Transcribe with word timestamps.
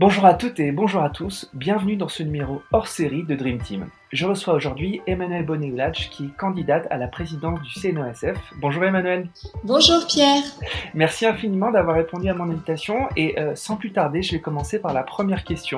Bonjour 0.00 0.24
à 0.24 0.32
toutes 0.32 0.58
et 0.60 0.72
bonjour 0.72 1.02
à 1.02 1.10
tous, 1.10 1.50
bienvenue 1.52 1.94
dans 1.94 2.08
ce 2.08 2.22
numéro 2.22 2.62
hors 2.72 2.88
série 2.88 3.22
de 3.22 3.34
Dream 3.34 3.58
Team. 3.58 3.86
Je 4.12 4.24
reçois 4.24 4.54
aujourd'hui 4.54 5.02
Emmanuel 5.06 5.44
Bonneglach 5.44 6.08
qui 6.10 6.24
est 6.24 6.36
candidate 6.38 6.86
à 6.88 6.96
la 6.96 7.06
présidence 7.06 7.60
du 7.60 7.68
CNOSF. 7.78 8.38
Bonjour 8.62 8.82
Emmanuel. 8.82 9.28
Bonjour 9.62 10.06
Pierre. 10.06 10.42
Merci 10.94 11.26
infiniment 11.26 11.70
d'avoir 11.70 11.96
répondu 11.96 12.30
à 12.30 12.34
mon 12.34 12.44
invitation 12.44 13.10
et 13.14 13.38
euh, 13.38 13.54
sans 13.54 13.76
plus 13.76 13.92
tarder, 13.92 14.22
je 14.22 14.32
vais 14.32 14.40
commencer 14.40 14.78
par 14.78 14.94
la 14.94 15.02
première 15.02 15.44
question. 15.44 15.76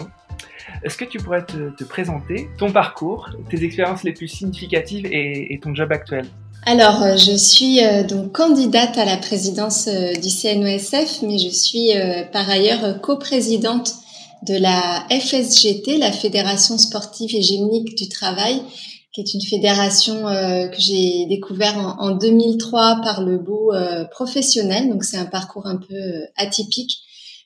Est-ce 0.84 0.96
que 0.96 1.04
tu 1.04 1.18
pourrais 1.18 1.44
te, 1.44 1.82
présenter, 1.82 2.48
ton 2.58 2.70
parcours, 2.70 3.28
tes 3.50 3.64
expériences 3.64 4.04
les 4.04 4.12
plus 4.12 4.28
significatives 4.28 5.04
et, 5.10 5.58
ton 5.60 5.74
job 5.74 5.90
actuel? 5.90 6.26
Alors, 6.64 7.02
euh, 7.02 7.16
je 7.16 7.36
suis 7.36 7.84
euh, 7.84 8.04
donc 8.04 8.30
candidate 8.30 8.96
à 8.98 9.04
la 9.04 9.16
présidence 9.16 9.88
du 9.88 10.28
CNOSF, 10.28 11.22
mais 11.22 11.38
je 11.38 11.48
suis 11.48 11.90
par 12.32 12.48
ailleurs 12.48 13.00
coprésidente 13.00 13.94
de 14.46 14.54
la 14.54 15.06
FSGT, 15.10 15.98
la 15.98 16.12
Fédération 16.12 16.78
sportive 16.78 17.34
hégémonique 17.34 17.96
du 17.96 18.08
travail, 18.08 18.62
qui 19.12 19.20
est 19.20 19.34
une 19.34 19.42
fédération 19.42 20.26
euh, 20.26 20.68
que 20.68 20.80
j'ai 20.80 21.26
découvert 21.26 21.96
en, 21.98 22.12
2003 22.12 23.00
par 23.02 23.22
le 23.22 23.38
bout 23.38 23.70
euh, 23.72 24.04
professionnel. 24.06 24.88
Donc 24.88 25.04
c'est 25.04 25.18
un 25.18 25.26
parcours 25.26 25.66
un 25.66 25.76
peu 25.76 25.94
euh, 25.94 26.26
atypique 26.36 26.98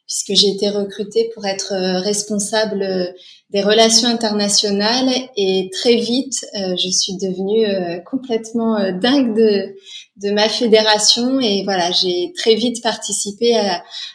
puisque 0.06 0.40
j'ai 0.40 0.50
été 0.50 0.68
recrutée 0.68 1.30
pour 1.34 1.44
être 1.46 1.74
responsable 2.04 3.12
des 3.50 3.60
relations 3.60 4.06
internationales 4.06 5.08
et 5.36 5.68
très 5.72 5.96
vite 5.96 6.46
je 6.54 6.88
suis 6.88 7.16
devenue 7.16 7.66
complètement 8.04 8.76
dingue 8.92 9.36
de, 9.36 9.74
de 10.16 10.30
ma 10.30 10.48
fédération 10.48 11.40
et 11.40 11.62
voilà 11.64 11.90
j'ai 11.92 12.32
très 12.36 12.54
vite 12.54 12.82
participé 12.82 13.54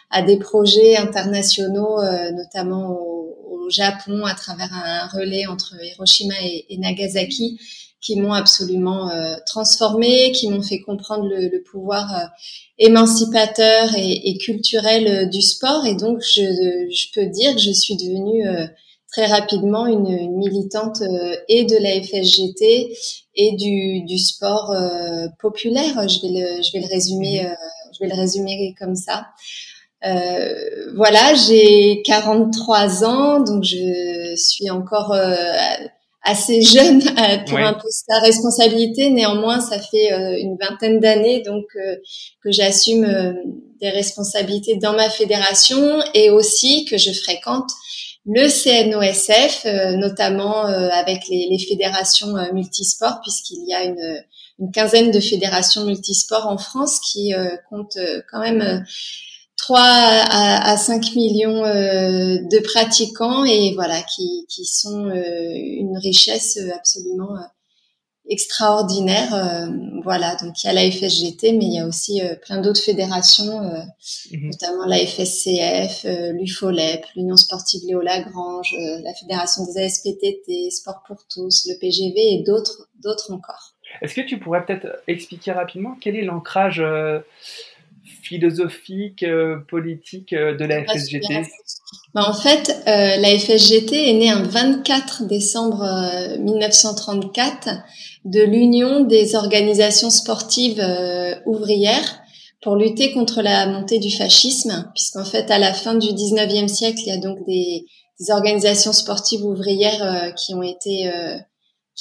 à, 0.10 0.22
des 0.24 0.38
projets 0.38 0.98
internationaux, 0.98 2.00
euh, 2.00 2.32
notamment 2.32 3.00
au, 3.00 3.70
Japon, 3.70 4.26
à 4.26 4.34
travers 4.34 4.70
un 4.74 5.08
relais 5.08 5.46
entre 5.46 5.76
Hiroshima 5.82 6.34
et, 6.42 6.78
Nagasaki, 6.78 7.58
qui 8.02 8.20
m'ont 8.20 8.34
absolument 8.34 9.10
euh, 9.10 9.38
transformé, 9.46 10.34
qui 10.34 10.50
m'ont 10.50 10.62
fait 10.62 10.82
comprendre 10.82 11.30
le, 11.30 11.64
pouvoir 11.64 12.14
euh, 12.14 12.26
émancipateur 12.80 13.96
et, 13.96 14.38
culturel 14.40 15.30
du 15.30 15.42
sport. 15.42 15.86
Et 15.86 15.96
donc, 15.96 16.20
je, 16.20 17.14
peux 17.14 17.28
dire 17.28 17.56
que 17.56 17.62
je 17.62 17.72
suis 17.72 17.96
devenue 17.96 18.44
très 19.12 19.26
rapidement 19.26 19.86
une, 19.88 20.08
une 20.08 20.38
militante 20.38 21.02
et 21.50 21.66
de 21.66 21.76
la 21.78 22.02
FSGT 22.02 22.96
et 23.36 23.52
du, 23.58 24.04
du 24.04 24.18
sport 24.18 24.74
populaire. 25.40 26.08
Je 26.08 26.22
vais 26.22 26.40
le, 26.40 26.62
je 26.64 26.72
vais 26.74 26.80
le 26.80 26.88
résumer, 26.88 27.44
mmh. 27.44 27.56
je 27.94 28.04
vais 28.04 28.10
le 28.10 28.20
résumer 28.20 28.74
comme 28.80 28.96
ça. 28.96 29.26
Euh, 30.04 30.94
voilà, 30.96 31.36
j'ai 31.36 32.02
43 32.04 33.06
ans, 33.06 33.40
donc 33.40 33.64
je 33.64 34.34
suis 34.36 34.70
encore 34.72 35.14
euh, 35.14 35.36
assez 36.24 36.62
jeune 36.62 37.02
euh, 37.02 37.38
pour 37.48 37.60
un 37.60 37.74
poste 37.74 38.10
à 38.10 38.20
responsabilité. 38.20 39.12
Néanmoins, 39.12 39.60
ça 39.60 39.80
fait 39.80 40.10
une 40.40 40.58
vingtaine 40.60 41.00
d'années 41.00 41.42
donc 41.42 41.66
que 41.74 42.52
j'assume 42.52 43.36
des 43.80 43.90
responsabilités 43.90 44.76
dans 44.78 44.94
ma 44.94 45.10
fédération 45.10 46.02
et 46.14 46.30
aussi 46.30 46.86
que 46.86 46.98
je 46.98 47.12
fréquente 47.12 47.70
le 48.26 48.48
CNOSF, 48.48 49.66
notamment 49.98 50.66
avec 50.66 51.28
les, 51.28 51.48
les 51.50 51.60
fédérations 51.60 52.34
multisports, 52.54 53.20
puisqu'il 53.22 53.66
y 53.68 53.74
a 53.74 53.84
une, 53.84 54.24
une, 54.60 54.72
quinzaine 54.72 55.12
de 55.12 55.20
fédérations 55.20 55.86
multisports 55.86 56.48
en 56.48 56.58
France 56.58 57.00
qui 57.00 57.34
comptent 57.70 57.98
quand 58.30 58.40
même 58.42 58.86
3 59.62 59.80
à, 59.80 60.72
à 60.72 60.78
5 60.78 61.16
millions 61.16 61.64
euh, 61.64 62.38
de 62.52 62.60
pratiquants 62.64 63.46
et 63.46 63.74
voilà 63.76 64.02
qui, 64.02 64.46
qui 64.50 64.66
sont 64.66 65.08
euh, 65.08 65.54
une 65.54 65.98
richesse 65.98 66.58
absolument 66.76 67.36
euh, 68.26 68.32
extraordinaire. 68.32 69.70
voilà, 70.04 70.36
donc 70.36 70.64
il 70.64 70.68
y 70.68 70.70
a 70.70 70.74
la 70.74 70.90
FSGT, 70.90 71.54
mais 71.54 71.66
il 71.66 71.74
y 71.74 71.80
a 71.80 71.88
aussi 71.88 72.22
plein 72.44 72.62
d'autres 72.62 72.82
fédérations, 72.82 73.62
mhm. 74.32 74.50
notamment 74.50 74.86
la 74.86 74.98
FSCF, 75.06 76.06
l'UFOLEP, 76.34 77.06
l'Union 77.16 77.36
sportive 77.36 77.82
Léo 77.88 78.02
Lagrange, 78.02 78.76
la 79.04 79.14
Fédération 79.14 79.66
des 79.66 79.84
ASPTT, 79.84 80.72
Sport 80.72 81.04
pour 81.08 81.26
tous, 81.30 81.68
le 81.70 81.80
PGV 81.80 82.36
et 82.36 82.44
d'autres, 82.44 82.88
d'autres 83.04 83.32
encore. 83.32 83.74
Est-ce 84.02 84.16
que 84.16 84.22
tu 84.22 84.40
pourrais 84.40 84.66
peut-être 84.66 84.88
expliquer 85.08 85.52
rapidement 85.52 85.98
quel 86.00 86.16
est 86.16 86.24
l'ancrage 86.24 86.82
philosophique, 88.04 89.24
euh, 89.24 89.58
politique 89.68 90.34
euh, 90.34 90.56
de 90.56 90.66
la 90.66 90.84
FSGT 90.86 91.42
bah, 92.14 92.24
En 92.28 92.34
fait, 92.34 92.82
euh, 92.88 93.18
la 93.18 93.38
FSGT 93.38 94.10
est 94.10 94.14
née 94.14 94.30
un 94.30 94.44
24 94.44 95.28
décembre 95.28 95.84
1934 96.40 97.70
de 98.26 98.42
l'Union 98.42 99.02
des 99.02 99.36
organisations 99.36 100.10
sportives 100.10 100.84
ouvrières 101.46 102.22
pour 102.62 102.76
lutter 102.76 103.12
contre 103.12 103.42
la 103.42 103.66
montée 103.66 103.98
du 103.98 104.16
fascisme, 104.16 104.92
puisqu'en 104.94 105.26
fait, 105.26 105.50
à 105.50 105.58
la 105.58 105.74
fin 105.74 105.96
du 105.96 106.10
19e 106.10 106.68
siècle, 106.68 107.00
il 107.00 107.08
y 107.08 107.12
a 107.12 107.18
donc 107.18 107.40
des, 107.48 107.86
des 108.20 108.32
organisations 108.32 108.94
sportives 108.94 109.44
ouvrières 109.44 110.34
qui 110.36 110.54
ont 110.54 110.62
été 110.62 111.10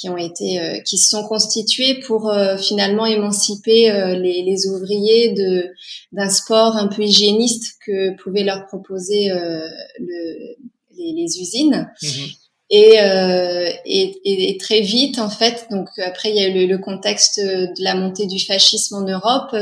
qui 0.01 0.09
ont 0.09 0.17
été 0.17 0.59
euh, 0.59 0.79
qui 0.79 0.97
se 0.97 1.09
sont 1.09 1.27
constitués 1.27 1.99
pour 1.99 2.29
euh, 2.29 2.57
finalement 2.57 3.05
émanciper 3.05 3.91
euh, 3.91 4.15
les, 4.17 4.41
les, 4.41 4.67
ouvriers 4.67 5.33
de 5.33 5.67
d'un 6.11 6.29
sport 6.29 6.75
un 6.75 6.87
peu 6.87 7.03
hygiéniste 7.03 7.75
que 7.85 8.15
pouvaient 8.21 8.43
leur 8.43 8.65
proposer 8.65 9.29
le, 9.29 9.63
les, 10.97 11.13
les, 11.13 11.39
usines. 11.39 11.91
Mhm. 12.01 12.27
Et, 12.73 12.95
et, 13.85 14.49
et, 14.49 14.57
très 14.57 14.79
vite, 14.79 15.19
en 15.19 15.29
fait, 15.29 15.67
donc 15.71 15.89
après 15.99 16.29
il 16.29 16.35
y 16.37 16.39
a 16.39 16.47
eu 16.47 16.67
le, 16.67 16.77
contexte 16.77 17.37
de 17.37 17.83
la 17.83 17.95
montée 17.95 18.27
du 18.27 18.39
fascisme 18.39 18.95
en 18.95 19.01
Europe, 19.01 19.53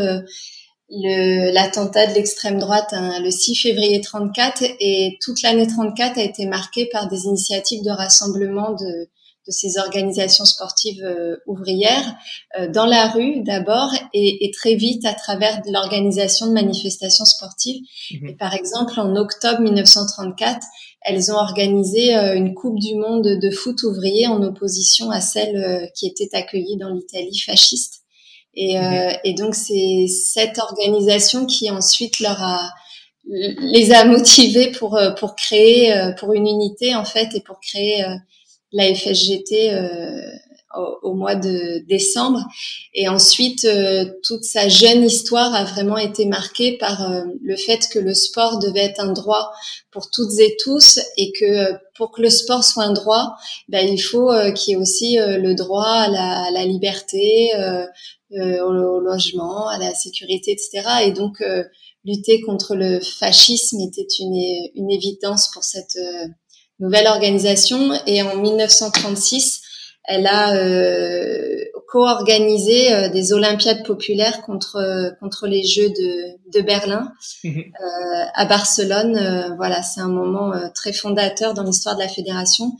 l'attentat 0.91 2.07
de 2.07 2.13
l'extrême 2.13 2.59
droite 2.59 2.89
hein, 2.91 3.19
le 3.21 3.31
6 3.31 3.55
février 3.55 4.01
34 4.01 4.63
et 4.79 5.17
toute 5.21 5.41
l'année 5.41 5.67
34 5.67 6.17
a 6.17 6.23
été 6.23 6.45
marquée 6.45 6.87
par 6.91 7.07
des 7.07 7.25
initiatives 7.25 7.83
de 7.83 7.91
rassemblement 7.91 8.71
de 8.73 9.09
de 9.49 9.53
ces 9.53 9.79
organisations 9.79 10.45
sportives 10.45 11.03
euh, 11.03 11.37
ouvrières 11.47 12.15
euh, 12.59 12.67
dans 12.67 12.85
la 12.85 13.09
rue 13.09 13.41
d'abord 13.41 13.91
et, 14.13 14.45
et, 14.45 14.51
très 14.51 14.75
vite 14.75 15.05
à 15.05 15.13
travers 15.13 15.59
l'organisation 15.65 16.45
de 16.45 16.53
manifestations 16.53 17.25
sportives. 17.25 17.81
Mhm. 18.11 18.29
Et 18.29 18.33
par 18.33 18.53
exemple, 18.53 18.99
en 18.99 19.15
octobre 19.15 19.61
1934, 19.61 20.59
elles 21.01 21.31
ont 21.31 21.37
organisé 21.37 22.15
euh, 22.15 22.35
une 22.35 22.53
Coupe 22.53 22.77
du 22.77 22.93
Monde 22.93 23.39
de 23.41 23.51
foot 23.51 23.81
ouvrier 23.83 24.27
en 24.27 24.43
opposition 24.43 25.09
à 25.09 25.19
celle 25.19 25.89
qui 25.95 26.05
était 26.05 26.29
accueillie 26.33 26.77
dans 26.77 26.89
l'Italie 26.89 27.39
fasciste. 27.39 28.03
Et, 28.53 28.77
mhm. 28.77 29.17
et 29.23 29.33
donc 29.33 29.55
c'est 29.55 30.05
cette 30.07 30.59
organisation 30.59 31.45
qui 31.47 31.71
ensuite 31.71 32.19
leur 32.19 32.41
a 32.43 32.69
les 33.31 33.91
a 33.91 34.05
motivés 34.05 34.71
pour 34.71 34.99
pour 35.19 35.35
créer 35.35 35.93
pour 36.17 36.33
une 36.33 36.47
unité 36.47 36.95
en 36.95 37.05
fait 37.05 37.29
et 37.35 37.41
pour 37.41 37.59
créer 37.59 38.03
la 38.71 38.93
FSGT 38.93 39.73
euh, 39.73 40.31
au, 41.01 41.15
mois 41.15 41.33
de 41.33 41.79
décembre. 41.87 42.45
Et 42.93 43.07
ensuite, 43.07 43.65
euh, 43.65 44.05
toute 44.23 44.43
sa 44.43 44.69
jeune 44.69 45.03
histoire 45.03 45.53
a 45.55 45.63
vraiment 45.63 45.97
été 45.97 46.25
marquée 46.25 46.77
par 46.77 47.11
euh, 47.11 47.23
le 47.41 47.55
fait 47.55 47.87
que 47.91 47.97
le 47.97 48.13
sport 48.13 48.59
devait 48.59 48.81
être 48.81 48.99
un 48.99 49.11
droit 49.11 49.51
pour 49.89 50.11
toutes 50.11 50.37
et 50.37 50.55
tous 50.63 50.99
et 51.17 51.31
que 51.31 51.73
pour 51.95 52.11
que 52.11 52.21
le 52.21 52.29
sport 52.29 52.63
soit 52.63 52.83
un 52.83 52.93
droit, 52.93 53.33
ben, 53.67 53.87
il 53.87 53.97
faut 53.97 54.31
qu'il 54.55 54.73
y 54.73 54.77
ait 54.77 54.79
aussi 54.79 55.17
le 55.17 55.53
droit 55.55 55.89
à 55.89 56.07
la, 56.07 56.43
à 56.43 56.51
la 56.51 56.65
liberté, 56.65 57.49
au, 58.31 58.99
logement, 59.01 59.67
à 59.67 59.79
la 59.79 59.93
sécurité, 59.95 60.51
etc. 60.51 60.87
Et 61.05 61.11
donc, 61.11 61.43
lutter 62.05 62.41
contre 62.41 62.75
le 62.75 63.01
fascisme 63.01 63.81
était 63.81 64.07
une, 64.19 64.69
une 64.75 64.91
évidence 64.91 65.49
pour 65.51 65.63
cette 65.63 65.97
nouvelle 66.79 67.07
organisation. 67.07 67.91
Et 68.05 68.21
en 68.21 68.35
1936, 68.35 69.61
elle 70.05 70.27
a 70.27 70.55
euh, 70.55 71.63
co-organisé 71.87 72.93
euh, 72.93 73.09
des 73.09 73.33
Olympiades 73.33 73.85
populaires 73.85 74.41
contre 74.41 75.13
contre 75.19 75.47
les 75.47 75.63
Jeux 75.63 75.89
de, 75.89 76.39
de 76.53 76.61
Berlin 76.61 77.11
mhm. 77.43 77.59
euh, 77.59 78.25
à 78.33 78.45
Barcelone. 78.45 79.17
Euh, 79.17 79.55
voilà, 79.55 79.81
c'est 79.81 80.01
un 80.01 80.09
moment 80.09 80.53
euh, 80.53 80.67
très 80.73 80.93
fondateur 80.93 81.53
dans 81.53 81.63
l'histoire 81.63 81.95
de 81.95 82.01
la 82.01 82.07
fédération. 82.07 82.71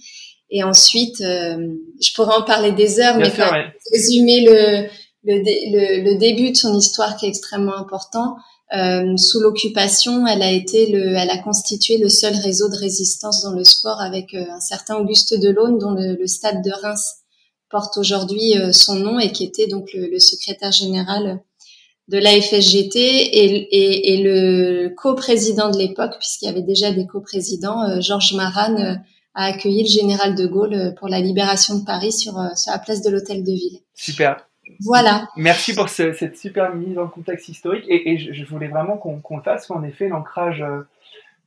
Et 0.52 0.63
ensuite, 0.63 1.19
je 1.19 2.13
pourrais 2.16 2.36
en 2.36 2.42
parler 2.42 2.72
des 2.72 3.00
heures, 3.00 3.18
mais 3.18 3.30
pour 3.30 3.45
résumer 3.94 4.42
le 4.42 4.88
le, 5.24 5.44
le 5.44 6.04
le, 6.12 6.18
début 6.18 6.50
de 6.50 6.57
son 6.57 6.75
histoire 6.75 7.18
qui 7.18 7.28
est 7.28 7.30
extrêmement 7.30 7.78
important. 7.78 8.36
Euh, 8.71 9.18
sous 9.18 9.39
l'occupation, 9.39 10.27
elle 10.27 10.44
a 10.44 10.51
été 10.51 10.92
le, 10.92 11.16
elle 11.16 11.31
a 11.31 11.39
constitué 11.39 11.98
le 11.98 12.07
seul 12.07 12.36
réseau 12.36 12.69
de 12.69 12.75
résistance 12.75 13.42
dans 13.42 13.54
le 13.54 13.63
sport 13.63 14.00
avec 14.00 14.36
euh, 14.36 14.45
un 14.51 14.60
certain 14.60 14.98
Auguste 14.98 15.39
Delaune, 15.39 15.80
dont 15.80 15.92
le, 15.92 16.27
stade 16.27 16.63
de 16.63 16.71
Reims 16.83 17.16
porte 17.71 17.98
aujourd'hui 17.98 18.57
euh, 18.57 18.71
son 18.71 18.95
nom 18.95 19.19
et 19.19 19.31
qui 19.31 19.44
était 19.44 19.66
donc 19.66 19.89
le, 19.94 20.19
secrétaire 20.19 20.71
général 20.71 21.42
de 22.10 22.18
la 22.19 22.39
FSGT 22.39 22.98
et, 22.98 24.13
et, 24.13 24.24
le 24.24 24.89
co-président 24.89 25.69
de 25.69 25.77
l'époque, 25.77 26.16
puisqu'il 26.19 26.45
y 26.45 26.50
avait 26.50 26.63
déjà 26.63 26.92
des 26.92 27.06
co-présidents, 27.06 28.01
Georges 28.01 28.33
Maran 28.33 28.98
a 29.36 29.45
accueilli 29.45 29.83
le 29.83 29.89
général 29.89 30.33
de 30.33 30.48
Gaulle 30.48 30.95
pour 30.98 31.07
la 31.07 31.19
libération 31.19 31.77
de 31.77 31.86
Paris 31.86 32.12
sur, 32.12 32.33
sur 32.56 32.71
la 32.71 32.80
place 32.80 33.04
de 33.04 33.12
l'Hôtel 33.12 33.44
de 33.44 33.51
Ville. 33.51 33.80
Super. 33.94 34.49
Voilà. 34.81 35.27
Merci 35.36 35.75
pour 35.75 35.89
cette 35.89 36.38
super 36.38 36.74
mise 36.75 36.98
en 36.98 37.07
contexte 37.07 37.50
historique. 37.50 37.86
Et, 37.88 38.18
je, 38.18 38.45
voulais 38.45 38.68
vraiment 38.68 38.98
qu'on 38.98 39.42
fasse, 39.42 39.69
en 39.71 39.83
effet, 39.83 40.07
l'ancrage 40.07 40.62
euh, 40.62 40.81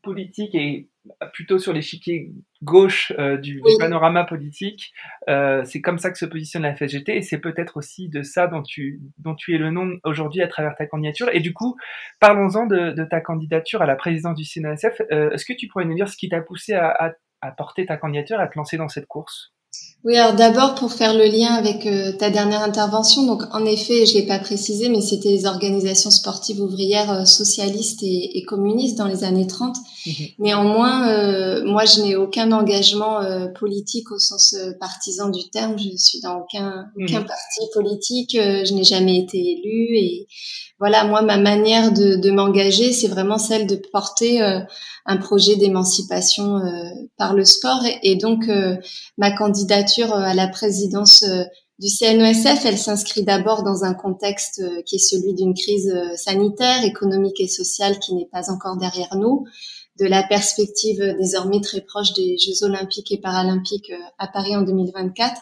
politique 0.02 0.54
et 0.54 0.88
plutôt 1.32 1.58
sur 1.58 1.72
l'échiquier 1.72 2.30
gauche 2.62 3.12
euh, 3.18 3.36
du, 3.36 3.60
panorama 3.78 4.24
politique. 4.24 4.92
Euh, 5.28 5.64
c'est 5.64 5.80
comme 5.80 5.98
ça 5.98 6.10
que 6.10 6.18
se 6.18 6.26
positionne 6.26 6.62
la 6.62 6.74
FSGT 6.74 7.16
et 7.16 7.22
c'est 7.22 7.38
peut-être 7.38 7.76
aussi 7.76 8.08
de 8.08 8.22
ça 8.22 8.46
dont 8.46 8.62
tu, 8.62 9.00
dont 9.18 9.34
tu 9.34 9.54
es 9.54 9.58
le 9.58 9.70
nom 9.70 9.98
aujourd'hui 10.04 10.42
à 10.42 10.48
travers 10.48 10.76
ta 10.76 10.86
candidature. 10.86 11.28
Et 11.32 11.40
du 11.40 11.52
coup, 11.52 11.76
parlons-en 12.20 12.66
de, 12.66 13.04
ta 13.04 13.20
candidature 13.20 13.82
à 13.82 13.86
la 13.86 13.96
présidence 13.96 14.36
du 14.36 14.44
CNSF. 14.44 15.00
Est-ce 15.10 15.44
que 15.44 15.54
tu 15.54 15.66
pourrais 15.68 15.84
nous 15.84 15.94
dire 15.94 16.08
ce 16.08 16.16
qui 16.16 16.28
t'a 16.28 16.40
poussé 16.40 16.74
à, 16.74 17.14
à 17.40 17.50
porter 17.50 17.86
ta 17.86 17.96
candidature, 17.96 18.40
à 18.40 18.46
te 18.46 18.56
lancer 18.56 18.76
dans 18.76 18.88
cette 18.88 19.06
course? 19.06 19.52
Oui, 20.04 20.16
alors 20.16 20.34
d'abord 20.34 20.74
pour 20.74 20.92
faire 20.92 21.14
le 21.14 21.26
lien 21.26 21.54
avec 21.54 21.86
euh, 21.86 22.10
ta 22.10 22.28
dernière 22.28 22.62
intervention, 22.62 23.24
donc 23.24 23.42
en 23.52 23.64
effet, 23.64 24.04
je 24.04 24.14
l'ai 24.14 24.26
pas 24.26 24.40
précisé, 24.40 24.88
mais 24.88 25.00
c'était 25.00 25.28
les 25.28 25.46
organisations 25.46 26.10
sportives 26.10 26.60
ouvrières 26.60 27.12
euh, 27.12 27.24
socialistes 27.24 28.02
et, 28.02 28.36
et, 28.36 28.42
communistes 28.42 28.98
dans 28.98 29.06
les 29.06 29.22
années 29.22 29.46
30. 29.46 29.76
Mhm. 30.04 30.26
Néanmoins, 30.40 31.08
euh, 31.08 31.64
moi, 31.64 31.84
je 31.84 32.00
n'ai 32.00 32.16
aucun 32.16 32.50
engagement 32.50 33.20
politique 33.54 34.10
au 34.10 34.18
sens 34.18 34.56
partisan 34.80 35.28
du 35.28 35.48
terme. 35.50 35.78
Je 35.78 35.96
suis 35.96 36.20
dans 36.20 36.40
aucun, 36.40 36.86
aucun 37.00 37.20
mhm. 37.20 37.26
parti 37.26 37.60
politique. 37.72 38.32
je 38.32 38.74
n'ai 38.74 38.84
jamais 38.84 39.18
été 39.18 39.38
élue 39.38 39.96
et 39.96 40.26
voilà, 40.80 41.04
moi, 41.04 41.22
ma 41.22 41.36
manière 41.36 41.92
de, 41.92 42.16
de 42.16 42.30
m'engager, 42.32 42.92
c'est 42.92 43.06
vraiment 43.06 43.38
celle 43.38 43.68
de 43.68 43.76
porter 43.92 44.40
un 45.06 45.16
projet 45.16 45.54
d'émancipation 45.54 46.60
par 47.16 47.34
le 47.34 47.44
sport 47.44 47.84
et, 47.86 47.98
et 48.02 48.16
donc 48.16 48.50
ma 49.16 49.30
candidature 49.30 49.61
euh, 49.70 50.12
à 50.12 50.34
la 50.34 50.48
présidence 50.48 51.22
euh, 51.24 51.44
du 51.78 51.88
CNESF, 51.88 52.64
elle 52.64 52.78
s'inscrit 52.78 53.22
d'abord 53.22 53.62
dans 53.62 53.84
un 53.84 53.94
contexte 53.94 54.60
euh, 54.62 54.82
qui 54.82 54.96
est 54.96 54.98
celui 54.98 55.34
d'une 55.34 55.54
crise 55.54 55.92
sanitaire, 56.16 56.84
économique 56.84 57.40
et 57.40 57.48
sociale 57.48 57.98
qui 57.98 58.14
n'est 58.14 58.28
pas 58.30 58.50
encore 58.50 58.76
derrière 58.76 59.16
nous, 59.16 59.44
de 59.98 60.06
la 60.06 60.22
perspective 60.22 61.00
désormais 61.18 61.60
très 61.60 61.80
proche 61.80 62.12
des 62.14 62.36
Jeux 62.38 62.64
olympiques 62.64 63.12
et 63.12 63.18
paralympiques 63.18 63.92
à 64.18 64.26
Paris 64.26 64.56
en 64.56 64.62
2024. 64.62 65.34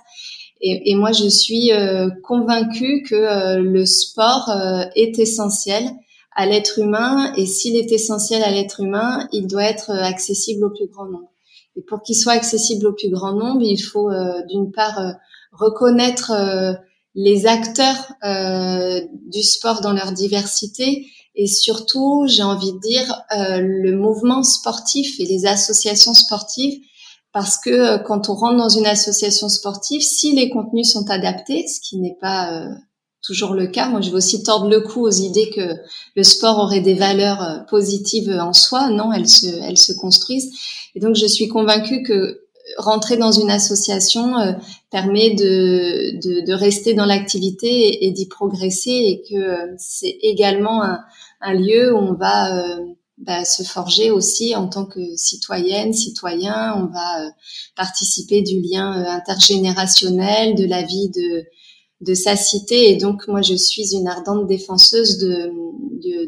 Et, 0.62 0.90
et 0.90 0.94
moi, 0.94 1.12
je 1.12 1.28
suis 1.28 1.70
convaincue 2.24 3.02
que 3.08 3.58
le 3.58 3.86
sport 3.86 4.50
est 4.96 5.18
essentiel 5.18 5.84
à 6.34 6.46
l'être 6.46 6.78
humain 6.78 7.32
et 7.36 7.46
s'il 7.46 7.76
est 7.76 7.92
essentiel 7.92 8.42
à 8.42 8.50
l'être 8.50 8.80
humain, 8.80 9.28
il 9.32 9.46
doit 9.46 9.64
être 9.64 9.90
accessible 9.90 10.64
au 10.64 10.70
plus 10.70 10.88
grand 10.88 11.06
nombre. 11.06 11.29
Et 11.76 11.82
pour 11.82 12.02
qu'il 12.02 12.16
soit 12.16 12.32
accessible 12.32 12.86
au 12.86 12.92
plus 12.92 13.10
grand 13.10 13.32
nombre, 13.32 13.62
il 13.62 13.78
faut 13.78 14.10
euh, 14.10 14.42
d'une 14.48 14.70
part 14.72 14.98
euh, 14.98 15.12
reconnaître 15.52 16.32
euh, 16.32 16.72
les 17.14 17.46
acteurs 17.46 18.12
du 18.22 19.42
sport 19.42 19.80
dans 19.80 19.92
leur 19.92 20.12
diversité. 20.12 21.06
Et 21.34 21.48
surtout, 21.48 22.24
j'ai 22.28 22.44
envie 22.44 22.72
de 22.72 22.78
dire, 22.78 23.22
le 23.32 23.96
mouvement 23.96 24.44
sportif 24.44 25.18
et 25.18 25.24
les 25.24 25.44
associations 25.44 26.14
sportives. 26.14 26.80
Parce 27.32 27.58
que 27.58 28.00
quand 28.04 28.28
on 28.28 28.34
rentre 28.34 28.58
dans 28.58 28.68
une 28.68 28.86
association 28.86 29.48
sportive, 29.48 30.02
si 30.02 30.36
les 30.36 30.50
contenus 30.50 30.92
sont 30.92 31.10
adaptés, 31.10 31.66
ce 31.66 31.80
qui 31.80 31.98
n'est 31.98 32.16
pas 32.20 32.68
toujours 33.22 33.54
le 33.54 33.66
cas, 33.66 33.88
moi 33.88 34.00
je 34.00 34.10
veux 34.10 34.16
aussi 34.16 34.42
tordre 34.42 34.68
le 34.68 34.80
cou 34.80 35.06
aux 35.06 35.10
idées 35.10 35.50
que 35.50 35.74
le 36.16 36.22
sport 36.22 36.58
aurait 36.58 36.80
des 36.80 36.94
valeurs 36.94 37.64
positives 37.68 38.30
en 38.30 38.52
soi, 38.52 38.90
non, 38.90 39.12
elles 39.12 39.28
se, 39.28 39.46
elles 39.46 39.78
se 39.78 39.92
construisent. 39.92 40.50
Et 40.94 41.00
donc, 41.00 41.16
je 41.16 41.26
suis 41.26 41.48
convaincue 41.48 42.02
que 42.02 42.40
rentrer 42.76 43.16
dans 43.16 43.32
une 43.32 43.50
association 43.50 44.38
euh, 44.38 44.52
permet 44.90 45.34
de, 45.34 46.18
de, 46.20 46.44
de, 46.44 46.52
rester 46.52 46.94
dans 46.94 47.06
l'activité 47.06 48.06
et, 48.06 48.10
d'y 48.10 48.26
progresser 48.26 48.90
et 48.90 49.22
que 49.28 49.34
euh, 49.34 49.74
c'est 49.78 50.18
également 50.22 50.82
un, 50.82 51.00
un, 51.40 51.54
lieu 51.54 51.92
où 51.92 51.98
on 51.98 52.14
va 52.14 52.56
euh, 52.56 52.84
bah, 53.18 53.44
se 53.44 53.62
forger 53.62 54.10
aussi 54.10 54.54
en 54.54 54.68
tant 54.68 54.84
que 54.84 55.00
citoyenne, 55.16 55.92
citoyen. 55.92 56.74
On 56.76 56.86
va 56.86 57.30
participer 57.76 58.42
du 58.42 58.60
lien 58.60 58.92
intergénérationnel, 58.92 60.54
de 60.54 60.64
la 60.64 60.82
vie 60.82 61.10
de, 61.10 61.44
de 62.00 62.14
sa 62.14 62.36
cité. 62.36 62.90
Et 62.90 62.96
donc, 62.96 63.28
moi, 63.28 63.42
je 63.42 63.54
suis 63.54 63.94
une 63.94 64.08
ardente 64.08 64.46
défenseuse 64.46 65.18
de, 65.18 65.52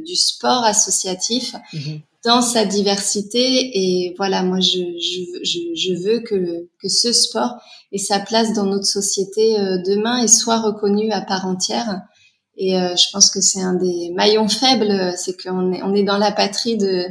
du 0.04 0.16
sport 0.16 0.64
associatif. 0.64 1.54
Mmh 1.72 1.98
dans 2.24 2.42
sa 2.42 2.64
diversité. 2.64 3.70
Et 3.74 4.14
voilà, 4.16 4.42
moi, 4.42 4.60
je, 4.60 4.78
je, 4.98 5.58
je, 5.74 5.94
veux 6.02 6.20
que, 6.20 6.68
que 6.80 6.88
ce 6.88 7.12
sport 7.12 7.56
ait 7.92 7.98
sa 7.98 8.20
place 8.20 8.52
dans 8.52 8.66
notre 8.66 8.86
société 8.86 9.58
euh, 9.58 9.78
demain 9.86 10.22
et 10.22 10.28
soit 10.28 10.60
reconnu 10.60 11.10
à 11.10 11.20
part 11.20 11.46
entière. 11.46 12.00
Et 12.56 12.78
euh, 12.78 12.94
je 12.96 13.10
pense 13.12 13.30
que 13.30 13.40
c'est 13.40 13.62
un 13.62 13.74
des 13.74 14.10
maillons 14.10 14.48
faibles, 14.48 15.12
c'est 15.16 15.40
qu'on 15.42 15.72
est, 15.72 15.82
on 15.82 15.94
est 15.94 16.04
dans 16.04 16.18
la 16.18 16.32
patrie 16.32 16.76
de 16.76 17.06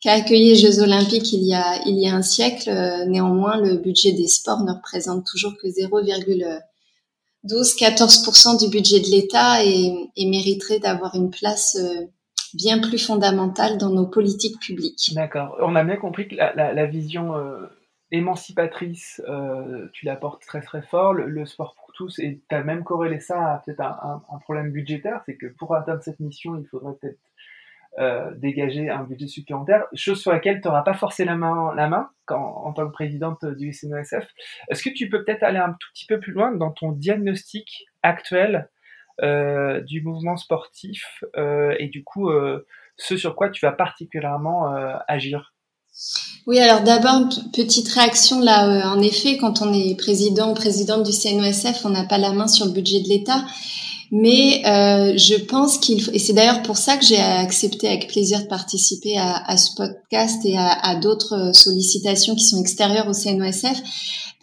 qu'a 0.00 0.12
accueilli 0.12 0.50
les 0.50 0.56
Jeux 0.56 0.80
Olympiques 0.80 1.32
il 1.32 1.44
y 1.44 1.54
a 1.54 1.80
il 1.86 1.98
y 1.98 2.08
a 2.08 2.14
un 2.14 2.22
siècle. 2.22 2.70
Néanmoins, 3.06 3.56
le 3.56 3.76
budget 3.76 4.12
des 4.12 4.26
sports 4.26 4.62
ne 4.64 4.72
représente 4.72 5.24
toujours 5.24 5.56
que 5.56 5.68
0,12-14% 7.46 8.64
du 8.64 8.70
budget 8.70 9.00
de 9.00 9.10
l'État 9.10 9.64
et, 9.64 10.10
et 10.16 10.30
mériterait 10.30 10.78
d'avoir 10.78 11.14
une 11.14 11.30
place 11.30 11.76
euh, 11.76 12.06
bien 12.54 12.80
plus 12.80 13.04
fondamentale 13.04 13.78
dans 13.78 13.90
nos 13.90 14.06
politiques 14.06 14.60
publiques. 14.60 15.12
D'accord. 15.14 15.56
On 15.60 15.76
a 15.76 15.84
bien 15.84 15.96
compris 15.96 16.28
que 16.28 16.36
la, 16.36 16.86
vision 16.86 17.36
euh, 17.36 17.66
émancipatrice, 18.10 19.20
euh, 19.28 19.88
tu 19.92 20.06
la 20.06 20.16
portes 20.16 20.42
très 20.46 20.62
très 20.62 20.82
fort, 20.82 21.12
le, 21.12 21.46
sport 21.46 21.74
pour 21.74 21.92
tous, 21.94 22.18
et 22.18 22.40
tu 22.48 22.54
as 22.54 22.62
même 22.62 22.84
corrélé 22.84 23.20
ça 23.20 23.54
à 23.54 23.58
peut-être 23.58 23.80
un, 23.80 24.38
problème 24.42 24.70
budgétaire, 24.70 25.22
c'est 25.26 25.36
que 25.36 25.46
pour 25.46 25.74
atteindre 25.74 26.02
cette 26.02 26.20
mission, 26.20 26.56
il 26.56 26.66
faudrait 26.66 26.94
peut-être 27.00 27.18
euh, 28.00 28.32
dégager 28.36 28.90
un 28.90 29.04
budget 29.04 29.28
supplémentaire, 29.28 29.84
chose 29.94 30.20
sur 30.20 30.32
laquelle 30.32 30.60
tu 30.60 30.66
n'auras 30.66 30.82
pas 30.82 30.94
forcément 30.94 31.30
la 31.30 31.36
main, 31.36 31.74
la 31.76 31.88
main 31.88 32.10
quand, 32.26 32.62
en 32.64 32.72
tant 32.72 32.86
que 32.86 32.92
présidente 32.92 33.44
du 33.44 33.72
SNESF. 33.72 34.26
Est-ce 34.68 34.82
que 34.82 34.90
tu 34.90 35.08
peux 35.08 35.24
peut-être 35.24 35.44
aller 35.44 35.58
un 35.58 35.70
tout 35.72 35.88
petit 35.92 36.06
peu 36.06 36.18
plus 36.18 36.32
loin 36.32 36.50
dans 36.50 36.72
ton 36.72 36.90
diagnostic 36.90 37.86
actuel 38.02 38.68
euh, 39.22 39.80
du 39.80 40.02
mouvement 40.02 40.36
sportif 40.36 41.22
euh, 41.36 41.76
et 41.78 41.86
du 41.86 42.02
coup 42.02 42.32
ce 42.96 43.16
sur 43.16 43.36
quoi 43.36 43.48
tu 43.50 43.64
vas 43.64 43.70
particulièrement 43.70 44.74
agir? 45.06 45.54
Oui, 46.48 46.58
alors 46.58 46.82
d'abord, 46.82 47.28
petite 47.52 47.88
réaction 47.90 48.40
là, 48.40 48.90
en 48.90 49.00
effet, 49.00 49.36
quand 49.38 49.62
on 49.62 49.72
est 49.72 49.96
président 49.96 50.50
ou 50.50 50.54
présidente 50.54 51.04
du 51.04 51.12
CNOSF, 51.12 51.84
on 51.84 51.90
n'a 51.90 52.04
pas 52.04 52.18
la 52.18 52.32
main 52.32 52.48
sur 52.48 52.66
le 52.66 52.72
budget 52.72 53.00
de 53.00 53.08
l'État. 53.08 53.44
Mais 54.10 54.62
euh, 54.66 55.16
je 55.16 55.34
pense 55.44 55.78
qu'il 55.78 56.02
faut, 56.02 56.12
et 56.12 56.18
c'est 56.18 56.32
d'ailleurs 56.32 56.62
pour 56.62 56.76
ça 56.76 56.96
que 56.96 57.04
j'ai 57.04 57.18
accepté 57.18 57.88
avec 57.88 58.08
plaisir 58.08 58.42
de 58.42 58.46
participer 58.46 59.16
à, 59.18 59.42
à 59.46 59.56
ce 59.56 59.74
podcast 59.74 60.44
et 60.44 60.56
à, 60.56 60.68
à 60.68 60.96
d'autres 60.96 61.52
sollicitations 61.54 62.34
qui 62.34 62.44
sont 62.44 62.60
extérieures 62.60 63.08
au 63.08 63.12
CNOSF, 63.12 63.82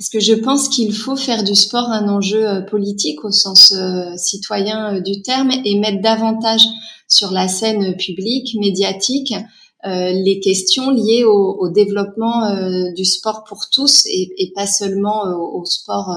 parce 0.01 0.10
que 0.10 0.20
je 0.20 0.34
pense 0.34 0.68
qu'il 0.68 0.96
faut 0.96 1.15
faire 1.15 1.44
du 1.44 1.53
sport 1.53 1.91
un 1.91 2.10
enjeu 2.10 2.44
euh, 2.44 2.62
politique 2.62 3.24
au 3.24 3.30
sens 3.30 3.72
euh, 3.72 4.18
citoyen 4.18 4.96
euh, 4.96 5.00
du 5.00 5.22
terme 5.22 5.51
et 5.63 5.77
mettre 5.77 6.01
davantage 6.01 6.63
sur 7.08 7.30
la 7.30 7.48
scène 7.48 7.96
publique, 7.98 8.56
médiatique, 8.60 9.36
les 9.84 10.39
questions 10.41 10.89
liées 10.89 11.24
au, 11.24 11.56
au 11.60 11.70
développement 11.70 12.91
du 12.96 13.03
sport 13.06 13.44
pour 13.44 13.70
tous 13.72 14.06
et, 14.08 14.32
et 14.38 14.51
pas 14.56 14.65
seulement 14.65 15.25
au, 15.36 15.65
sport 15.65 16.15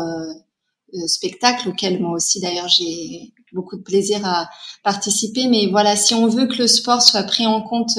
spectacle 1.06 1.70
auquel 1.70 2.00
moi 2.00 2.12
aussi 2.12 2.40
d'ailleurs 2.40 2.68
j'ai 2.68 3.33
beaucoup 3.54 3.76
de 3.76 3.82
plaisir 3.82 4.20
à 4.24 4.48
participer. 4.82 5.46
Mais 5.46 5.68
voilà, 5.70 5.96
si 5.96 6.14
on 6.14 6.26
veut 6.26 6.46
que 6.46 6.58
le 6.58 6.66
sport 6.66 7.02
soit 7.02 7.22
pris 7.22 7.46
en 7.46 7.62
compte 7.62 7.98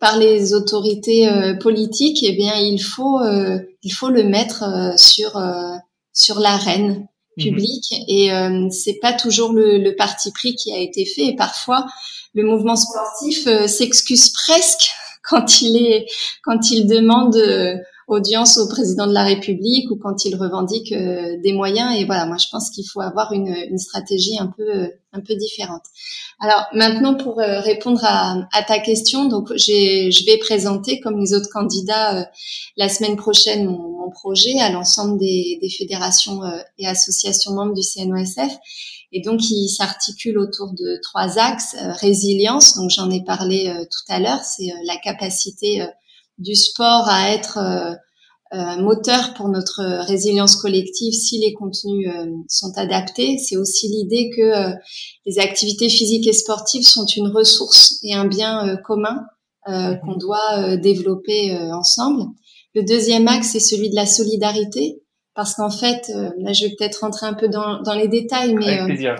par 0.00 0.16
les 0.16 0.54
autorités 0.54 1.28
euh, 1.28 1.54
politiques, 1.54 2.24
eh 2.24 2.32
bien, 2.32 2.54
il 2.56 2.82
faut, 2.82 3.20
euh, 3.20 3.58
il 3.82 3.90
faut 3.90 4.08
le 4.08 4.24
mettre 4.24 4.64
euh, 4.64 4.96
sur, 4.96 5.40
sur 6.12 6.40
l'arène 6.40 7.06
mhm. 7.36 7.44
publique. 7.44 7.94
Et 8.08 8.30
c'est 8.70 8.98
pas 9.00 9.12
toujours 9.12 9.52
le, 9.52 9.78
le, 9.78 9.94
parti 9.94 10.32
pris 10.32 10.56
qui 10.56 10.72
a 10.72 10.78
été 10.78 11.04
fait. 11.04 11.26
Et 11.26 11.36
parfois, 11.36 11.86
le 12.34 12.44
mouvement 12.44 12.76
sportif 12.76 13.46
s'excuse 13.66 14.30
presque 14.30 14.90
quand 15.22 15.60
il 15.60 15.76
est, 15.76 16.06
quand 16.42 16.70
il 16.70 16.86
demande 16.86 17.36
audience 18.10 18.58
au 18.58 18.68
président 18.68 19.06
de 19.06 19.12
la 19.12 19.24
République 19.24 19.90
ou 19.90 19.96
quand 19.96 20.24
il 20.24 20.36
revendique 20.36 20.92
des 20.92 21.52
moyens. 21.52 21.98
Et 21.98 22.04
voilà, 22.04 22.26
moi 22.26 22.36
je 22.36 22.46
pense 22.50 22.70
qu'il 22.70 22.84
faut 22.86 23.00
avoir 23.00 23.32
une, 23.32 23.54
une, 23.70 23.78
stratégie 23.78 24.38
un 24.38 24.48
peu 24.48 24.90
un 25.12 25.20
peu 25.20 25.34
différente. 25.34 25.82
Alors 26.40 26.64
maintenant 26.74 27.14
pour 27.14 27.36
répondre 27.36 28.00
à, 28.04 28.36
à, 28.52 28.62
ta 28.62 28.78
question, 28.78 29.26
donc 29.26 29.48
je 29.56 30.26
vais 30.26 30.38
présenter 30.38 31.00
comme 31.00 31.18
les 31.18 31.34
autres 31.34 31.50
candidats 31.52 32.28
la 32.76 32.88
semaine 32.88 33.16
prochaine 33.16 33.66
mon, 33.66 33.98
mon 33.98 34.10
projet 34.10 34.58
à 34.60 34.70
l'ensemble 34.70 35.18
des, 35.18 35.58
des 35.60 35.70
fédérations 35.70 36.40
et 36.78 36.86
associations 36.86 37.52
membres 37.52 37.74
du 37.74 37.82
CNOSF. 37.82 38.58
Et 39.12 39.20
donc, 39.20 39.40
il 39.50 39.68
s'articule 39.68 40.38
autour 40.38 40.72
de 40.72 41.00
trois 41.02 41.38
axes. 41.38 41.74
Euh, 41.80 41.92
résilience, 41.92 42.76
donc 42.76 42.90
j'en 42.90 43.10
ai 43.10 43.24
parlé 43.24 43.68
euh, 43.68 43.84
tout 43.84 44.12
à 44.12 44.20
l'heure, 44.20 44.42
c'est 44.44 44.70
euh, 44.70 44.76
la 44.84 44.96
capacité 44.98 45.82
du 46.40 46.54
sport 46.54 47.08
à 47.08 47.30
être 47.30 47.58
moteur 48.80 49.34
pour 49.34 49.48
notre 49.48 49.80
résilience 50.08 50.56
collective 50.56 51.12
si 51.12 51.38
les 51.38 51.52
contenus 51.52 52.10
sont 52.48 52.72
adaptés. 52.76 53.38
C'est 53.38 53.56
aussi 53.56 53.86
l'idée 53.86 54.30
que 54.36 54.72
les 55.24 55.38
activités 55.38 55.88
physiques 55.88 56.26
et 56.26 56.32
sportives 56.32 56.82
sont 56.82 57.06
une 57.06 57.28
ressource 57.28 58.00
et 58.02 58.12
un 58.12 58.26
bien 58.26 58.76
commun 58.84 59.20
qu'on 59.66 60.16
doit 60.16 60.76
développer 60.78 61.56
ensemble. 61.72 62.24
Le 62.74 62.82
deuxième 62.82 63.28
axe, 63.28 63.50
c'est 63.52 63.60
celui 63.60 63.90
de 63.90 63.96
la 63.96 64.06
solidarité 64.06 65.00
parce 65.34 65.54
qu'en 65.54 65.70
fait, 65.70 66.10
euh, 66.14 66.30
là, 66.38 66.52
je 66.52 66.66
vais 66.66 66.74
peut-être 66.78 67.00
rentrer 67.00 67.26
un 67.26 67.34
peu 67.34 67.48
dans, 67.48 67.80
dans 67.82 67.94
les 67.94 68.08
détails, 68.08 68.54
mais 68.54 68.80
euh, 68.80 69.16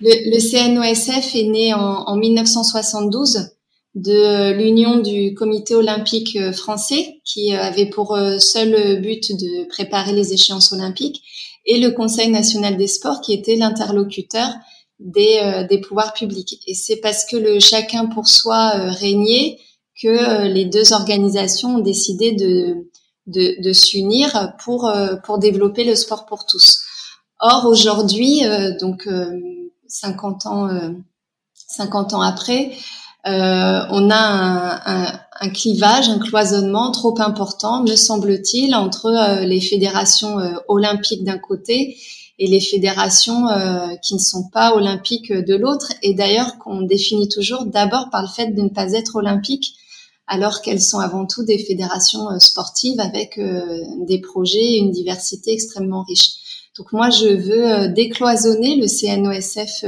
le, 0.00 0.30
le, 0.30 0.38
CNOSF 0.38 1.34
est 1.34 1.48
né 1.48 1.74
en, 1.74 1.80
en 1.80 2.16
1972 2.16 3.53
de 3.94 4.52
l'union 4.52 4.98
du 4.98 5.34
Comité 5.34 5.74
olympique 5.74 6.36
euh, 6.36 6.52
français, 6.52 7.20
qui 7.24 7.52
avait 7.52 7.86
pour 7.86 8.18
seul 8.38 9.00
but 9.00 9.30
de 9.32 9.68
préparer 9.68 10.12
les 10.12 10.32
échéances 10.32 10.72
olympiques, 10.72 11.22
et 11.66 11.78
le 11.78 11.92
Conseil 11.92 12.28
national 12.28 12.76
des 12.76 12.88
sports, 12.88 13.20
qui 13.20 13.32
était 13.32 13.56
l'interlocuteur 13.56 14.48
des, 14.98 15.64
des 15.68 15.80
pouvoirs 15.80 16.12
publics. 16.12 16.60
Et 16.66 16.74
c'est 16.74 16.96
parce 16.96 17.24
que 17.24 17.36
le 17.36 17.58
chacun 17.58 18.06
pour 18.06 18.28
soi 18.28 18.70
régnait 18.90 19.58
que 20.00 20.46
les 20.46 20.66
deux 20.66 20.92
organisations 20.92 21.76
ont 21.76 21.80
décidé 21.80 22.32
de 22.32 22.84
de, 23.26 23.62
de 23.62 23.72
s'unir 23.72 24.54
pour 24.62 24.86
euh, 24.86 25.16
pour 25.16 25.38
développer 25.38 25.84
le 25.84 25.94
sport 25.94 26.26
pour 26.26 26.46
tous. 26.46 26.82
Or 27.40 27.66
aujourd'hui, 27.66 28.44
euh, 28.46 28.76
donc 28.78 29.08
50 29.88 30.46
euh, 30.46 30.48
ans 30.48 30.94
50 31.54 32.14
ans 32.14 32.20
après, 32.20 32.72
on 33.26 34.10
a 34.10 34.16
un, 34.16 34.80
un, 34.84 35.20
un, 35.40 35.48
clivage, 35.50 36.08
un 36.08 36.18
cloisonnement 36.18 36.90
trop 36.90 37.14
important, 37.20 37.82
me 37.82 37.96
semble-t-il, 37.96 38.74
entre 38.74 39.44
les 39.44 39.60
fédérations 39.60 40.36
olympiques 40.68 41.24
d'un 41.24 41.38
côté 41.38 41.96
et 42.38 42.46
les 42.46 42.60
fédérations 42.60 43.46
qui 44.02 44.14
ne 44.14 44.18
sont 44.18 44.48
pas 44.48 44.74
olympiques 44.74 45.32
de 45.32 45.54
l'autre, 45.54 45.92
et 46.02 46.14
d'ailleurs 46.14 46.58
qu'on 46.58 46.82
définit 46.82 47.28
toujours 47.28 47.64
d'abord 47.64 48.10
par 48.10 48.22
le 48.22 48.28
fait 48.28 48.48
de 48.48 48.60
ne 48.60 48.68
pas 48.68 48.92
être 48.92 49.16
olympique, 49.16 49.74
alors 50.26 50.62
qu'elles 50.62 50.80
sont 50.80 50.98
avant 50.98 51.26
tout 51.26 51.44
des 51.44 51.58
fédérations 51.58 52.30
euh, 52.30 52.38
sportives 52.38 53.00
avec 53.00 53.38
euh, 53.38 53.82
des 54.06 54.20
projets 54.20 54.58
et 54.58 54.78
une 54.78 54.90
diversité 54.90 55.52
extrêmement 55.52 56.02
riche. 56.02 56.70
Donc 56.78 56.92
moi, 56.92 57.10
je 57.10 57.28
veux 57.28 57.70
euh, 57.70 57.88
décloisonner 57.88 58.76
le 58.76 58.86
CNOSF 58.86 59.84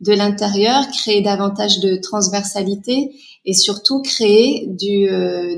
de 0.00 0.12
l'intérieur, 0.12 0.88
créer 0.88 1.20
davantage 1.20 1.80
de 1.80 1.96
transversalité 1.96 3.14
et 3.44 3.52
surtout 3.54 4.02
créer 4.02 4.66
du, 4.68 5.08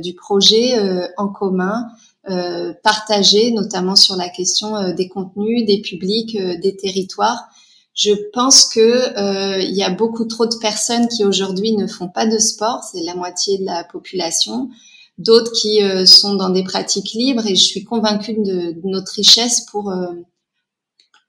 du 0.01 0.15
projet 0.15 0.75
en 1.17 1.29
commun, 1.29 1.87
euh, 2.31 2.73
partagé, 2.83 3.51
notamment 3.53 3.97
sur 3.97 4.17
la 4.17 4.29
question 4.29 4.95
des 4.95 5.09
contenus, 5.09 5.65
des 5.65 5.81
publics, 5.81 6.37
des 6.37 6.77
territoires, 6.77 7.49
je 7.95 8.13
pense 8.33 8.69
que 8.69 8.81
euh, 8.81 9.61
il 9.61 9.77
y 9.77 9.83
a 9.83 9.91
beaucoup 9.91 10.25
trop 10.25 10.47
de 10.47 10.57
personnes 10.57 11.09
qui 11.09 11.25
aujourd'hui 11.25 11.77
ne 11.77 11.87
font 11.87 12.09
pas 12.09 12.27
de 12.27 12.39
sport, 12.39 12.83
c'est 12.83 13.03
la 13.03 13.15
moitié 13.15 13.59
de 13.59 13.67
la 13.67 13.85
population. 13.85 14.71
D'autres 15.19 15.53
qui 15.53 15.83
euh, 15.83 16.07
sont 16.07 16.35
dans 16.35 16.49
des 16.49 16.65
pratiques 16.65 17.13
libres 17.13 17.47
et 17.47 17.55
je 17.55 17.63
suis 17.63 17.85
convaincue 17.85 18.35
de, 18.35 18.75
notre 18.85 19.13
richesse 19.13 19.67
pour 19.71 19.91
euh, 19.91 20.07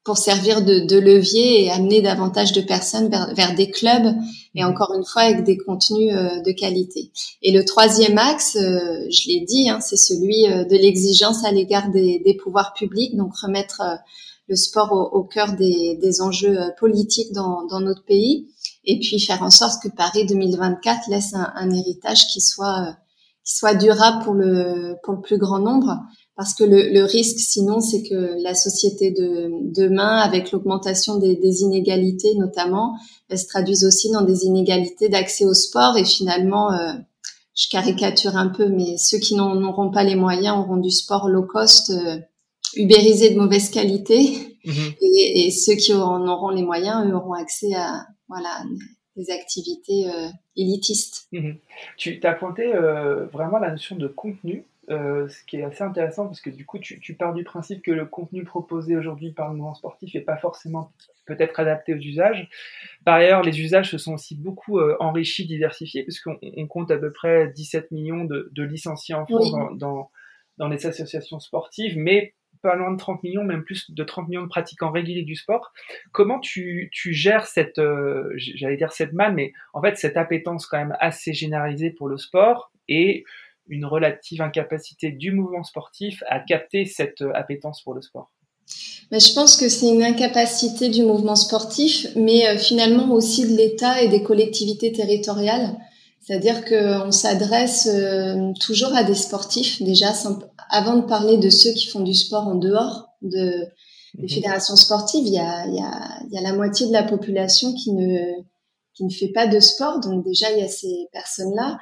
pour 0.03 0.17
servir 0.17 0.63
de, 0.63 0.79
de, 0.79 0.97
levier 0.97 1.63
et 1.63 1.71
amener 1.71 2.01
davantage 2.01 2.51
de 2.51 2.61
personnes 2.61 3.09
vers, 3.09 3.33
vers, 3.35 3.55
des 3.55 3.71
clubs 3.71 4.13
et 4.53 4.63
mmh. 4.63 4.67
encore 4.67 4.93
une 4.95 5.05
fois 5.05 5.21
avec 5.21 5.43
des 5.43 5.57
contenus 5.57 6.13
euh, 6.13 6.41
de 6.41 6.51
qualité. 6.51 7.11
Et 7.41 7.51
le 7.51 7.63
troisième 7.63 8.17
axe, 8.17 8.57
euh, 8.57 9.05
je 9.09 9.29
l'ai 9.29 9.45
dit, 9.45 9.69
hein, 9.69 9.79
c'est 9.79 9.97
celui 9.97 10.43
de 10.43 10.75
l'exigence 10.75 11.45
à 11.45 11.51
l'égard 11.51 11.89
des, 11.89 12.21
des, 12.25 12.33
pouvoirs 12.35 12.73
publics, 12.73 13.15
donc 13.15 13.33
remettre 13.37 13.81
le 14.47 14.55
sport 14.55 14.91
au, 14.91 15.23
cœur 15.23 15.53
des, 15.53 15.97
des, 16.01 16.21
enjeux 16.21 16.59
euh, 16.59 16.69
politiques 16.77 17.31
dans, 17.33 17.65
dans, 17.65 17.79
notre 17.79 18.03
pays, 18.03 18.47
et 18.85 18.99
puis 18.99 19.19
faire 19.19 19.41
en 19.41 19.49
sorte 19.49 19.81
que 19.81 19.89
Paris 19.89 20.25
2024 20.25 21.09
laisse 21.09 21.33
un, 21.33 21.51
un 21.55 21.71
héritage 21.71 22.27
qui 22.27 22.41
soit 22.41 22.87
euh, 22.87 22.91
qui 23.45 23.57
soit 23.57 23.75
durable 23.75 24.23
pour 24.23 24.33
le 24.33 24.95
pour 25.03 25.15
le 25.15 25.21
plus 25.21 25.37
grand 25.37 25.59
nombre. 25.59 25.97
Parce 26.35 26.55
que 26.55 26.63
le, 26.63 26.91
le 26.91 27.03
risque, 27.03 27.37
sinon, 27.39 27.79
c'est 27.79 28.01
que 28.01 28.41
la 28.41 28.55
société 28.55 29.11
de 29.11 29.51
demain, 29.73 30.17
avec 30.17 30.51
l'augmentation 30.51 31.17
des, 31.17 31.35
des, 31.35 31.61
inégalités 31.61 32.33
notamment, 32.35 32.95
elle 33.29 33.37
se 33.37 33.47
traduise 33.47 33.85
aussi 33.85 34.09
dans 34.09 34.23
des 34.23 34.45
inégalités 34.45 35.09
d'accès 35.09 35.45
au 35.45 35.53
sport. 35.53 35.95
Et 35.97 36.05
finalement, 36.05 36.73
euh, 36.73 36.93
je 37.55 37.69
caricature 37.69 38.35
un 38.35 38.47
peu, 38.47 38.67
mais 38.67 38.97
ceux 38.97 39.19
qui 39.19 39.35
n'en 39.35 39.61
auront 39.63 39.91
pas 39.91 40.03
les 40.03 40.15
moyens 40.15 40.57
auront 40.57 40.77
du 40.77 40.89
sport 40.89 41.29
low 41.29 41.43
cost 41.43 41.91
ubérisés 42.75 43.31
de 43.31 43.39
mauvaise 43.39 43.69
qualité 43.69 44.37
mhm. 44.65 44.93
et, 45.01 45.45
et, 45.45 45.51
ceux 45.51 45.75
qui 45.75 45.93
en 45.93 46.27
auront 46.27 46.49
les 46.49 46.63
moyens, 46.63 47.05
eux, 47.07 47.15
auront 47.15 47.33
accès 47.33 47.73
à 47.75 48.05
voilà 48.27 48.63
des 49.15 49.29
activités 49.29 50.07
euh, 50.07 50.29
élitistes. 50.55 51.27
Mhm. 51.31 51.57
Tu 51.97 52.19
as 52.23 52.33
pointé 52.33 52.73
euh, 52.73 53.25
vraiment 53.27 53.59
la 53.59 53.71
notion 53.71 53.95
de 53.95 54.07
contenu, 54.07 54.65
euh, 54.89 55.27
ce 55.29 55.43
qui 55.45 55.57
est 55.57 55.63
assez 55.63 55.83
intéressant 55.83 56.25
parce 56.25 56.41
que 56.41 56.49
du 56.49 56.65
coup, 56.65 56.77
tu, 56.79 56.99
tu 56.99 57.13
pars 57.13 57.33
du 57.33 57.43
principe 57.43 57.81
que 57.81 57.91
le 57.91 58.05
contenu 58.05 58.43
proposé 58.43 58.97
aujourd'hui 58.97 59.31
par 59.31 59.49
le 59.49 59.55
mouvement 59.55 59.73
sportif 59.73 60.13
n'est 60.13 60.21
pas 60.21 60.37
forcément 60.37 60.91
peut-être 61.25 61.59
adapté 61.59 61.93
aux 61.93 61.99
usages. 61.99 62.49
Par 63.05 63.15
ailleurs, 63.15 63.43
les 63.43 63.61
usages 63.61 63.91
se 63.91 63.97
sont 63.97 64.13
aussi 64.13 64.35
beaucoup 64.35 64.79
euh, 64.79 64.97
enrichis, 64.99 65.45
diversifiés, 65.45 66.03
puisqu'on 66.03 66.37
on 66.41 66.67
compte 66.67 66.91
à 66.91 66.97
peu 66.97 67.11
près 67.11 67.49
17 67.49 67.91
millions 67.91 68.25
de, 68.25 68.49
de 68.51 68.63
licenciés 68.63 69.15
en 69.15 69.25
France 69.25 69.51
dans, 69.51 69.71
dans, 69.71 70.11
dans 70.57 70.67
les 70.67 70.85
associations 70.85 71.39
sportives, 71.39 71.97
mais 71.97 72.33
pas 72.63 72.75
loin 72.75 72.91
de 72.91 72.97
30 72.97 73.21
millions, 73.23 73.43
même 73.43 73.63
plus 73.63 73.91
de 73.91 74.03
30 74.03 74.29
millions 74.29 74.43
de 74.43 74.47
pratiquants 74.47 74.89
réguliers 74.89 75.23
du 75.23 75.35
sport. 75.35 75.73
Comment 76.11 76.39
tu, 76.39 76.89
tu 76.91 77.13
gères 77.13 77.45
cette, 77.45 77.77
euh, 77.77 78.31
j'allais 78.37 78.77
dire 78.77 78.93
cette 78.93 79.13
manne, 79.13 79.35
mais 79.35 79.53
en 79.73 79.81
fait 79.81 79.97
cette 79.97 80.17
appétence 80.17 80.65
quand 80.65 80.77
même 80.77 80.95
assez 80.99 81.33
généralisée 81.33 81.91
pour 81.91 82.07
le 82.07 82.17
sport 82.17 82.71
et 82.87 83.25
une 83.67 83.85
relative 83.85 84.41
incapacité 84.41 85.11
du 85.11 85.31
mouvement 85.31 85.63
sportif 85.63 86.23
à 86.27 86.39
capter 86.39 86.85
cette 86.85 87.21
euh, 87.21 87.31
appétence 87.33 87.81
pour 87.81 87.93
le 87.93 88.01
sport 88.01 88.31
mais 89.11 89.19
je 89.19 89.33
pense 89.33 89.57
que 89.57 89.67
c'est 89.67 89.89
une 89.89 90.01
incapacité 90.01 90.87
du 90.87 91.03
mouvement 91.03 91.35
sportif, 91.35 92.07
mais 92.15 92.47
euh, 92.47 92.57
finalement 92.57 93.13
aussi 93.13 93.45
de 93.45 93.57
l'État 93.57 94.01
et 94.01 94.07
des 94.07 94.23
collectivités 94.23 94.91
territoriales. 94.93 95.77
C'est-à-dire 96.21 96.63
qu'on 96.63 97.11
s'adresse 97.11 97.89
toujours 98.61 98.95
à 98.95 99.03
des 99.03 99.13
sportifs, 99.13 99.81
déjà 99.81 100.13
avant 100.69 100.95
de 100.95 101.05
parler 101.05 101.37
de 101.37 101.49
ceux 101.49 101.73
qui 101.73 101.87
font 101.87 101.99
du 101.99 102.13
sport 102.13 102.47
en 102.47 102.55
dehors 102.55 103.09
de, 103.21 103.67
des 104.15 104.23
mhm. 104.23 104.29
fédérations 104.29 104.75
sportives, 104.75 105.25
il 105.25 105.33
y, 105.33 105.39
a, 105.39 105.65
il, 105.67 105.75
y 105.75 105.79
a, 105.81 106.19
il 106.27 106.33
y 106.33 106.37
a 106.37 106.41
la 106.41 106.53
moitié 106.53 106.87
de 106.87 106.91
la 106.91 107.03
population 107.03 107.73
qui 107.73 107.93
ne, 107.93 108.19
qui 108.93 109.05
ne 109.05 109.09
fait 109.09 109.29
pas 109.29 109.47
de 109.47 109.59
sport. 109.59 109.99
Donc 109.99 110.23
déjà, 110.23 110.51
il 110.51 110.59
y 110.59 110.63
a 110.63 110.67
ces 110.67 111.07
personnes-là. 111.11 111.79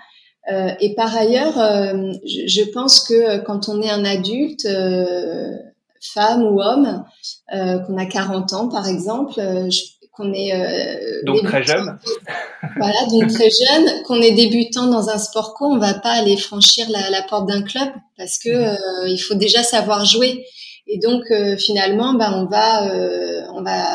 Euh, 0.52 0.70
et 0.80 0.96
par 0.96 1.16
ailleurs, 1.16 1.60
euh, 1.60 2.14
je, 2.26 2.48
je, 2.48 2.64
pense 2.72 3.02
que 3.02 3.44
quand 3.44 3.70
on 3.70 3.82
est 3.82 3.90
un 3.90 4.06
adulte, 4.06 4.66
euh, 4.66 5.56
femme 6.02 6.44
ou 6.44 6.62
homme, 6.62 7.06
euh, 7.54 7.80
qu'on 7.80 7.98
a 7.98 8.06
40 8.06 8.54
ans 8.54 8.68
par 8.68 8.88
exemple, 8.88 9.34
euh, 9.38 9.70
qu'on 10.12 10.34
est 10.34 10.54
euh, 10.54 11.22
donc 11.26 11.44
très 11.44 11.64
jeune. 11.64 11.98
voilà, 12.78 13.06
donc 13.10 13.32
très 13.32 13.50
jeune, 13.50 14.04
qu'on 14.04 14.22
est 14.22 14.32
débutant 14.32 14.88
dans 14.88 15.10
un 15.10 15.18
sport 15.18 15.54
co, 15.54 15.66
on 15.66 15.78
va 15.78 15.94
pas 15.94 16.12
aller 16.12 16.38
franchir 16.38 16.90
la, 16.90 17.10
la 17.10 17.22
porte 17.22 17.48
d'un 17.48 17.62
club 17.62 17.90
parce 18.18 18.38
que 18.40 18.50
euh, 18.50 19.08
il 19.08 19.20
faut 19.20 19.36
déjà 19.36 19.64
savoir 19.64 20.06
jouer. 20.06 20.46
Et 20.88 21.00
donc 21.00 21.24
euh, 21.32 21.56
finalement, 21.56 22.16
bah, 22.16 22.32
on 22.36 22.46
va 22.46 22.92
euh, 22.92 23.44
on 23.54 23.62
va 23.62 23.86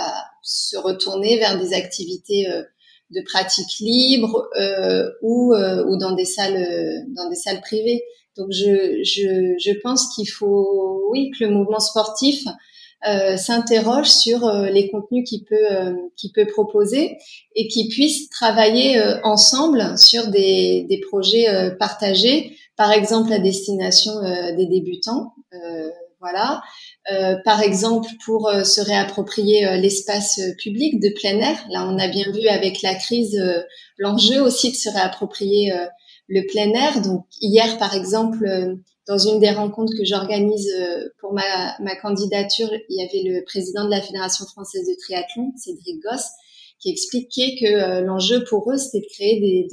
se 0.42 0.76
retourner 0.76 1.38
vers 1.38 1.58
des 1.58 1.74
activités 1.74 2.46
de 3.10 3.20
pratique 3.22 3.78
libre 3.80 4.48
ou 5.22 5.54
ou 5.54 5.96
dans 5.96 6.12
des 6.12 6.24
salles 6.24 7.04
dans 7.14 7.28
des 7.28 7.36
salles 7.36 7.60
privées. 7.60 8.02
Donc 8.36 8.48
je 8.50 9.02
je 9.02 9.54
je 9.58 9.80
pense 9.82 10.14
qu'il 10.14 10.28
faut 10.28 11.08
oui 11.10 11.30
que 11.38 11.44
le 11.44 11.50
mouvement 11.50 11.80
sportif 11.80 12.44
euh, 13.06 13.36
s'interroge 13.36 14.08
sur 14.08 14.48
euh, 14.48 14.68
les 14.68 14.90
contenus 14.90 15.28
qu'il 15.28 15.44
peut 15.44 15.70
euh, 15.70 15.92
qu'il 16.16 16.32
peut 16.32 16.46
proposer 16.46 17.18
et 17.54 17.68
qui 17.68 17.88
puissent 17.88 18.28
travailler 18.30 19.00
ensemble 19.22 19.96
sur 19.98 20.28
des, 20.28 20.86
des 20.88 21.00
projets 21.00 21.46
partagés, 21.78 22.56
par 22.76 22.90
exemple 22.92 23.32
à 23.32 23.38
destination 23.38 24.12
des 24.56 24.66
débutants, 24.66 25.34
voilà. 26.20 26.62
par 27.44 27.60
exemple, 27.60 28.08
pour 28.24 28.50
se 28.64 28.80
réapproprier 28.80 29.78
l'espace 29.78 30.40
public 30.58 31.00
de 31.00 31.10
plein 31.10 31.38
air. 31.38 31.58
Là, 31.70 31.86
on 31.88 31.98
a 31.98 32.08
bien 32.08 32.30
vu 32.32 32.48
avec 32.48 32.82
la 32.82 32.94
crise 32.94 33.40
l'enjeu 33.98 34.40
aussi 34.40 34.70
de 34.70 34.76
se 34.76 34.88
réapproprier 34.88 35.72
le 36.28 36.46
plein 36.50 36.72
air. 36.72 37.00
Donc 37.02 37.26
hier, 37.40 37.78
par 37.78 37.94
exemple, 37.94 38.46
dans 39.06 39.18
une 39.18 39.38
des 39.38 39.50
rencontres 39.50 39.92
que 39.96 40.04
j'organise 40.04 40.68
euh, 40.78 41.08
pour 41.20 41.32
ma, 41.32 41.76
ma, 41.80 41.96
candidature, 41.96 42.68
il 42.88 42.96
y 42.96 43.02
avait 43.02 43.38
le 43.38 43.44
président 43.44 43.84
de 43.84 43.90
la 43.90 44.02
Fédération 44.02 44.44
française 44.46 44.86
de 44.86 44.94
triathlon, 45.00 45.52
Cédric 45.56 46.02
Goss, 46.02 46.24
qui 46.80 46.90
expliquait 46.90 47.56
que 47.60 47.66
euh, 47.66 48.00
l'enjeu 48.00 48.44
pour 48.44 48.70
eux, 48.70 48.76
c'était 48.76 49.00
de 49.00 49.12
créer 49.12 49.40
des, 49.40 49.68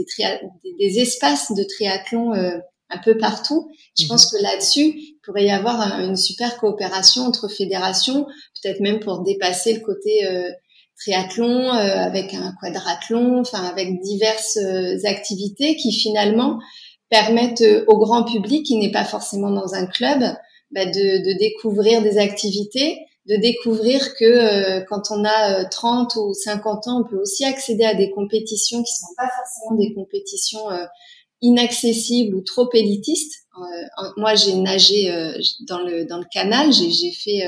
des, 0.80 1.00
espaces 1.00 1.52
de 1.52 1.64
triathlon 1.64 2.34
euh, 2.34 2.58
un 2.94 3.00
peu 3.04 3.18
partout. 3.18 3.72
Je 3.98 4.08
pense 4.08 4.32
mhm. 4.32 4.38
que 4.38 4.44
là-dessus, 4.44 4.94
il 4.96 5.20
pourrait 5.24 5.46
y 5.46 5.52
avoir 5.52 6.00
une 6.00 6.16
super 6.16 6.58
coopération 6.58 7.24
entre 7.24 7.48
fédérations, 7.48 8.26
peut-être 8.62 8.80
même 8.80 9.00
pour 9.00 9.22
dépasser 9.22 9.74
le 9.74 9.80
côté 9.80 10.28
triathlon 10.98 11.70
avec 11.70 12.34
un 12.34 12.54
quadrathlon, 12.60 13.40
enfin 13.42 13.64
avec 13.64 14.02
diverses 14.02 14.58
activités 15.06 15.76
qui 15.76 15.92
finalement 15.92 16.60
permettent 17.14 17.62
euh, 17.62 17.86
au 17.88 18.00
grand 18.00 18.24
public 18.24 18.66
qui 18.66 18.78
n'est 18.78 18.92
pas 18.92 19.06
forcément 19.06 19.52
dans 19.52 19.76
un 19.76 19.86
club 19.86 20.20
bah, 20.72 20.86
de, 20.86 20.90
de, 20.90 21.38
découvrir 21.38 22.02
des 22.02 22.18
activités, 22.18 22.98
de 23.28 23.36
découvrir 23.36 24.16
que 24.16 24.26
euh, 24.26 24.84
quand 24.90 25.12
on 25.12 25.24
a 25.24 25.64
30 25.66 26.18
euh, 26.18 26.22
ou 26.22 26.34
50 26.34 26.88
ans, 26.88 27.02
on 27.02 27.10
peut 27.10 27.22
aussi 27.22 27.46
accéder 27.46 27.86
à 27.86 27.94
des 27.94 28.10
compétitions 28.10 28.82
qui 28.82 28.94
sont 28.94 29.14
pas 29.16 29.30
forcément 29.30 29.80
des 29.80 29.94
compétitions 29.94 30.66
inaccessibles 31.44 32.36
ou 32.36 32.42
trop 32.42 32.68
élitistes. 32.74 33.46
moi, 34.18 34.34
j'ai 34.34 34.56
nagé 34.56 35.12
dans 35.68 35.80
le 35.80 36.06
dans 36.06 36.18
le 36.18 36.26
canal, 36.34 36.74
j'ai 36.74 37.12
fait 37.12 37.44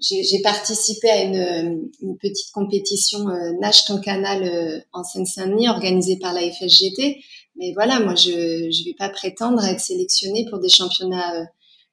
j'ai 0.00 0.40
participé 0.42 1.10
à 1.10 1.22
une, 1.24 1.90
une, 2.00 2.16
petite 2.16 2.50
compétition 2.52 3.24
nage 3.60 3.84
ton 3.84 4.00
canal 4.00 4.84
en 4.92 5.04
Seine-Saint-Denis 5.04 5.68
organisée 5.68 6.18
par 6.18 6.32
la 6.32 6.40
FSGT 6.50 7.18
mais 7.58 7.72
voilà, 7.74 7.98
moi, 8.00 8.14
je 8.14 8.30
ne 8.30 8.84
vais 8.84 8.94
pas 8.96 9.08
prétendre 9.08 9.62
être 9.64 9.80
sélectionnée 9.80 10.46
pour 10.48 10.60
des 10.60 10.68
championnats 10.68 11.40
euh, 11.40 11.44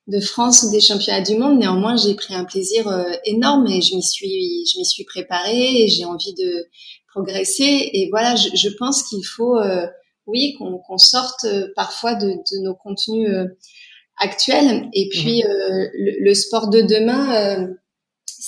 de 0.08 0.20
France 0.20 0.64
ou 0.64 0.72
des 0.72 0.80
championnats 0.80 1.22
du 1.22 1.36
monde. 1.36 1.58
Néanmoins, 1.58 1.96
j'ai 1.98 2.14
pris 2.14 2.36
un 2.36 2.46
plaisir 2.46 2.88
euh, 2.88 3.12
énorme 3.26 3.66
et 3.68 3.82
je 3.82 3.96
m'y 3.96 4.04
suis, 4.04 4.64
je 4.72 4.78
m'y 4.78 4.86
suis 4.86 5.04
préparée 5.06 5.84
et 5.84 5.88
j'ai 5.88 6.06
envie 6.06 6.36
de 6.36 6.68
progresser. 7.08 7.90
Et 7.94 8.10
voilà, 8.12 8.36
je, 8.36 8.50
je 8.56 8.70
pense 8.78 9.04
qu'il 9.04 9.26
faut, 9.26 9.58
euh, 9.58 9.88
oui, 10.28 10.56
qu'on 10.58 10.98
sorte 10.98 11.46
parfois 11.76 12.16
de, 12.16 12.28
de 12.30 12.64
nos 12.64 12.76
contenus 12.76 13.30
actuels. 14.18 14.90
Et 14.94 15.10
puis, 15.10 15.44
mmh. 15.44 15.48
le, 15.48 16.24
le, 16.24 16.34
sport 16.34 16.70
de 16.70 16.82
demain 16.82 17.76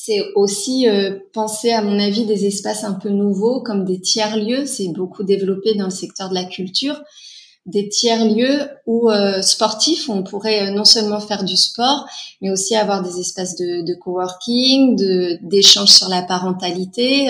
c'est 0.07 0.31
aussi 0.35 0.87
euh, 0.87 1.17
penser, 1.33 1.71
à 1.71 1.81
mon 1.81 1.99
avis, 1.99 2.25
des 2.25 2.45
espaces 2.45 2.83
un 2.83 2.93
peu 2.93 3.09
nouveaux 3.09 3.61
comme 3.61 3.83
des 3.83 3.99
tiers-lieux. 3.99 4.65
C'est 4.65 4.89
beaucoup 4.89 5.23
développé 5.23 5.73
dans 5.73 5.85
le 5.85 5.91
secteur 5.91 6.29
de 6.29 6.33
la 6.33 6.45
culture. 6.45 7.01
Des 7.65 7.89
tiers-lieux 7.89 8.69
où 8.85 9.09
euh, 9.09 9.41
sportifs, 9.41 10.09
on 10.09 10.23
pourrait 10.23 10.67
euh, 10.67 10.71
non 10.71 10.85
seulement 10.85 11.19
faire 11.19 11.43
du 11.43 11.57
sport, 11.57 12.05
mais 12.41 12.51
aussi 12.51 12.75
avoir 12.75 13.01
des 13.01 13.19
espaces 13.19 13.55
de, 13.55 13.85
de 13.85 13.93
coworking, 13.95 14.95
d'échanges 15.41 15.91
sur 15.91 16.07
la 16.07 16.21
parentalité, 16.21 17.27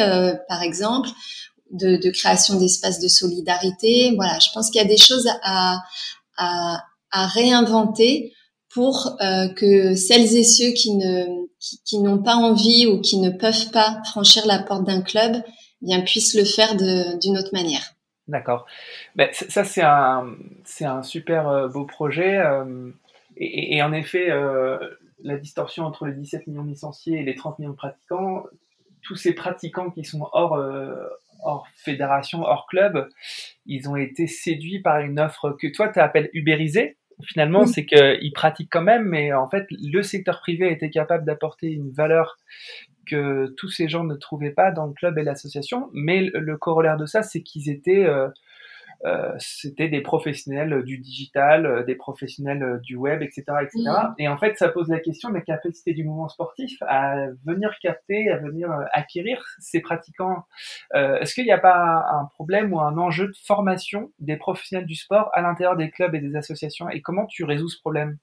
par 0.47 0.61
exemple, 0.61 1.09
de, 1.71 2.09
création 2.11 2.57
d'espaces 2.57 2.99
de 2.99 3.07
solidarité. 3.07 4.13
Voilà, 4.15 4.39
je 4.39 4.49
pense 4.53 4.69
qu'il 4.69 4.81
y 4.81 4.85
a 4.85 4.87
des 4.87 4.97
choses 4.97 5.27
à, 5.43 5.79
à, 6.37 6.83
à 7.11 7.27
réinventer 7.27 8.33
pour 8.73 9.17
euh, 9.21 9.47
que 9.49 9.95
celles 9.95 10.35
et 10.35 10.43
ceux 10.43 10.71
qui 10.71 10.95
ne 10.95 11.47
qui, 11.59 11.99
n'ont 11.99 12.21
pas 12.21 12.35
envie 12.35 12.85
ou 12.85 13.01
qui 13.01 13.17
ne 13.19 13.31
peuvent 13.31 13.71
pas 13.71 14.01
franchir 14.05 14.45
la 14.45 14.59
porte 14.59 14.83
d'un 14.83 15.01
club 15.01 15.35
eh 15.81 15.85
bien 15.85 16.01
puissent 16.01 16.35
le 16.35 16.45
faire 16.45 16.75
d'une 16.75 17.37
autre 17.37 17.49
manière. 17.53 17.81
D'accord. 18.27 18.67
Ben, 19.15 19.29
ça 19.31 19.63
c'est 19.63 19.81
un 19.81 20.27
c'est 20.65 20.85
un 20.85 21.01
super 21.01 21.47
euh, 21.47 21.67
beau 21.67 21.85
projet 21.85 22.37
euh, 22.37 22.91
et, 23.35 23.77
et, 23.77 23.81
en 23.81 23.93
effet 23.93 24.29
la 25.23 25.37
distorsion 25.37 25.85
entre 25.85 26.05
les 26.05 26.13
17 26.13 26.45
millions 26.45 26.63
de 26.63 26.69
licenciés 26.69 27.19
et 27.19 27.23
les 27.23 27.33
30 27.33 27.57
millions 27.57 27.71
de 27.71 27.77
pratiquants, 27.77 28.43
tous 29.01 29.15
ces 29.15 29.33
pratiquants 29.33 29.89
qui 29.89 30.03
sont 30.03 30.27
hors 30.33 30.55
hors 31.43 31.67
fédération, 31.75 32.41
hors 32.43 32.67
club, 32.67 33.09
ils 33.65 33.89
ont 33.89 33.95
été 33.95 34.27
séduits 34.27 34.81
par 34.81 34.99
une 34.99 35.19
offre 35.19 35.51
que 35.59 35.67
toi 35.67 35.89
tu 35.89 35.99
appelles 35.99 36.29
ubérisée 36.33 36.97
finalement, 37.23 37.65
c'est 37.65 37.85
qu'ils 37.85 38.31
pratiquent 38.33 38.71
quand 38.71 38.81
même, 38.81 39.05
mais 39.05 39.33
en 39.33 39.49
fait, 39.49 39.65
le 39.71 40.01
secteur 40.01 40.39
privé 40.39 40.71
été 40.71 40.89
capable 40.89 41.25
d'apporter 41.25 41.67
une 41.71 41.91
valeur 41.91 42.37
que 43.05 43.53
tous 43.57 43.69
ces 43.69 43.87
gens 43.87 44.03
ne 44.03 44.15
trouvaient 44.15 44.51
pas 44.51 44.71
dans 44.71 44.85
le 44.85 44.93
club 44.93 45.17
et 45.17 45.23
l'association. 45.23 45.89
Mais 45.93 46.21
le, 46.21 46.57
corollaire 46.57 46.97
de 46.97 47.05
ça, 47.05 47.23
c'est 47.23 47.41
qu'ils 47.41 47.69
étaient 47.69 48.05
euh, 48.05 48.27
c'était 49.39 49.89
des 49.89 50.01
professionnels 50.01 50.83
du 50.83 50.97
digital, 50.97 51.65
euh, 51.65 51.83
des 51.83 51.95
professionnels 51.95 52.79
du 52.83 52.95
web, 52.95 53.21
etc., 53.21 53.43
etc. 53.61 53.83
Et 54.17 54.27
en 54.27 54.37
fait, 54.37 54.57
ça 54.57 54.69
pose 54.69 54.89
la 54.89 54.99
question 54.99 55.29
de 55.29 55.35
la 55.35 55.41
capacité 55.41 55.93
du 55.93 56.03
mouvement 56.03 56.29
sportif 56.29 56.77
à 56.87 57.27
venir 57.45 57.75
capter, 57.81 58.29
à 58.29 58.37
venir 58.37 58.71
euh, 58.71 58.83
acquérir 58.91 59.43
ces 59.59 59.81
pratiquants. 59.81 60.43
Est-ce 60.93 61.33
qu'il 61.33 61.45
n'y 61.45 61.51
a 61.51 61.57
pas 61.57 62.05
un 62.11 62.25
problème 62.25 62.73
ou 62.73 62.79
un 62.79 62.97
enjeu 62.97 63.27
de 63.27 63.35
formation 63.45 64.11
des 64.19 64.37
professionnels 64.37 64.85
du 64.85 64.95
sport 64.95 65.29
à 65.33 65.41
l'intérieur 65.41 65.75
des 65.75 65.89
clubs 65.89 66.13
et 66.15 66.19
des 66.19 66.35
associations? 66.35 66.89
Et 66.89 67.01
comment 67.01 67.25
tu 67.25 67.43
résous 67.43 67.69
ce 67.69 67.79
problème? 67.79 68.17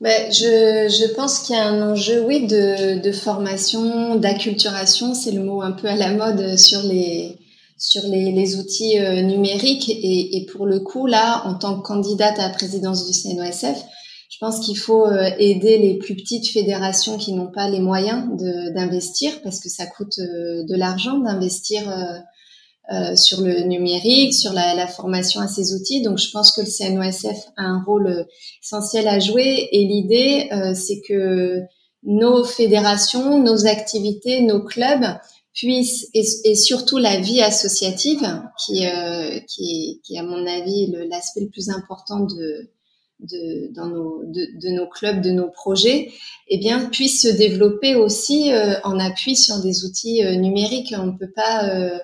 Ben, 0.00 0.32
je, 0.32 0.88
je 0.88 1.14
pense 1.14 1.40
qu'il 1.40 1.56
y 1.56 1.58
a 1.58 1.66
un 1.66 1.92
enjeu, 1.92 2.24
oui, 2.24 2.46
de, 2.46 3.02
de 3.02 3.12
formation, 3.12 4.16
d'acculturation, 4.16 5.12
c'est 5.14 5.32
le 5.32 5.42
mot 5.42 5.60
un 5.60 5.72
peu 5.72 5.88
à 5.88 5.96
la 5.96 6.12
mode 6.12 6.56
sur 6.56 6.82
les, 6.82 7.36
sur 7.80 8.02
les, 8.06 8.30
les 8.30 8.56
outils 8.56 9.00
euh, 9.00 9.22
numériques. 9.22 9.88
Et, 9.88 10.36
et, 10.36 10.46
pour 10.46 10.66
le 10.66 10.78
coup, 10.78 11.06
là, 11.06 11.42
en 11.46 11.54
tant 11.54 11.80
que 11.80 11.82
candidate 11.82 12.38
à 12.38 12.48
la 12.48 12.54
présidence 12.54 13.06
du 13.06 13.12
CNOSF, 13.12 13.82
je 14.30 14.38
pense 14.38 14.60
qu'il 14.60 14.78
faut 14.78 15.06
euh, 15.06 15.30
aider 15.38 15.78
les 15.78 15.94
plus 15.94 16.14
petites 16.14 16.48
fédérations 16.48 17.16
qui 17.16 17.32
n'ont 17.32 17.50
pas 17.50 17.68
les 17.68 17.80
moyens 17.80 18.28
d'investir, 18.74 19.42
parce 19.42 19.58
que 19.60 19.68
ça 19.68 19.86
coûte 19.86 20.18
euh, 20.18 20.62
de 20.64 20.76
l'argent 20.76 21.18
d'investir 21.18 21.82
sur 23.14 23.42
le 23.42 23.60
numérique, 23.68 24.34
sur 24.34 24.52
la, 24.52 24.74
la, 24.74 24.88
formation 24.88 25.40
à 25.40 25.46
ces 25.46 25.74
outils. 25.74 26.02
Donc, 26.02 26.18
je 26.18 26.28
pense 26.32 26.50
que 26.50 26.60
le 26.60 26.66
CNOSF 26.66 27.46
a 27.56 27.62
un 27.62 27.84
rôle 27.84 28.26
essentiel 28.64 29.06
à 29.06 29.20
jouer. 29.20 29.68
Et 29.70 29.84
l'idée, 29.84 30.48
c'est 30.74 31.00
que 31.06 31.60
nos 32.02 32.42
fédérations, 32.42 33.40
nos 33.40 33.64
activités, 33.64 34.40
nos 34.40 34.64
clubs 34.64 35.06
puisse 35.60 36.08
et, 36.14 36.54
surtout 36.54 36.96
la 36.96 37.20
vie 37.20 37.42
associative 37.42 38.42
qui 38.64 38.86
euh, 38.86 39.38
qui, 39.46 40.00
qui 40.02 40.18
à 40.18 40.22
mon 40.22 40.46
avis 40.46 40.86
l'aspect 41.10 41.42
le, 41.42 41.50
plus 41.50 41.68
important 41.68 42.20
de, 42.20 42.70
de 43.20 43.70
dans 43.74 43.86
nos 43.86 44.24
de, 44.24 44.46
de, 44.58 44.68
nos 44.70 44.86
clubs 44.86 45.20
de 45.20 45.30
nos 45.30 45.48
projets 45.50 46.12
eh 46.48 46.56
bien 46.56 46.86
puisse 46.86 47.20
se 47.20 47.28
développer 47.28 47.94
aussi 47.94 48.52
euh, 48.52 48.80
en 48.84 48.98
appui 48.98 49.36
sur 49.36 49.60
des 49.60 49.84
outils 49.84 50.24
euh, 50.24 50.36
numériques. 50.36 50.94
On 50.96 51.06
ne 51.06 51.18
peut 51.18 51.32
pas 51.36 51.68
euh, 51.68 51.98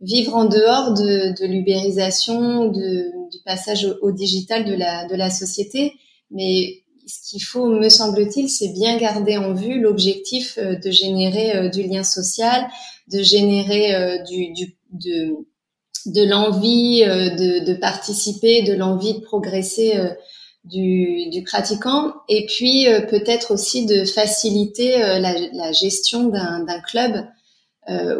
vivre 0.00 0.34
en 0.34 0.46
dehors 0.46 0.94
de, 0.94 1.38
de 1.38 1.46
l'ubérisation 1.46 2.68
du 2.68 3.38
passage 3.44 3.84
au, 3.84 4.08
au, 4.08 4.12
digital 4.12 4.64
de 4.64 4.74
la 4.74 5.06
de 5.06 5.14
la 5.16 5.28
société 5.28 5.92
mais 6.30 6.82
ce 7.12 7.30
qu'il 7.30 7.42
faut, 7.42 7.66
me 7.66 7.88
semble-t-il, 7.88 8.48
c'est 8.48 8.72
bien 8.72 8.96
garder 8.96 9.36
en 9.36 9.52
vue 9.52 9.80
l'objectif 9.80 10.58
de 10.58 10.90
générer 10.90 11.68
du 11.70 11.82
lien 11.82 12.04
social, 12.04 12.68
de 13.08 13.22
générer 13.22 13.94
euh, 13.94 14.18
de, 16.06 16.24
l'envie 16.24 17.04
euh, 17.04 17.30
de, 17.60 17.74
participer, 17.74 18.62
de 18.62 18.74
l'envie 18.74 19.14
de 19.14 19.20
progresser 19.20 19.96
euh, 19.96 20.10
du, 20.64 21.42
pratiquant, 21.44 22.12
et 22.28 22.46
puis 22.46 22.86
peut-être 23.10 23.52
aussi 23.52 23.84
de 23.84 24.04
faciliter 24.04 24.96
la, 24.98 25.72
gestion 25.72 26.28
d'un 26.28 26.80
club 26.86 27.26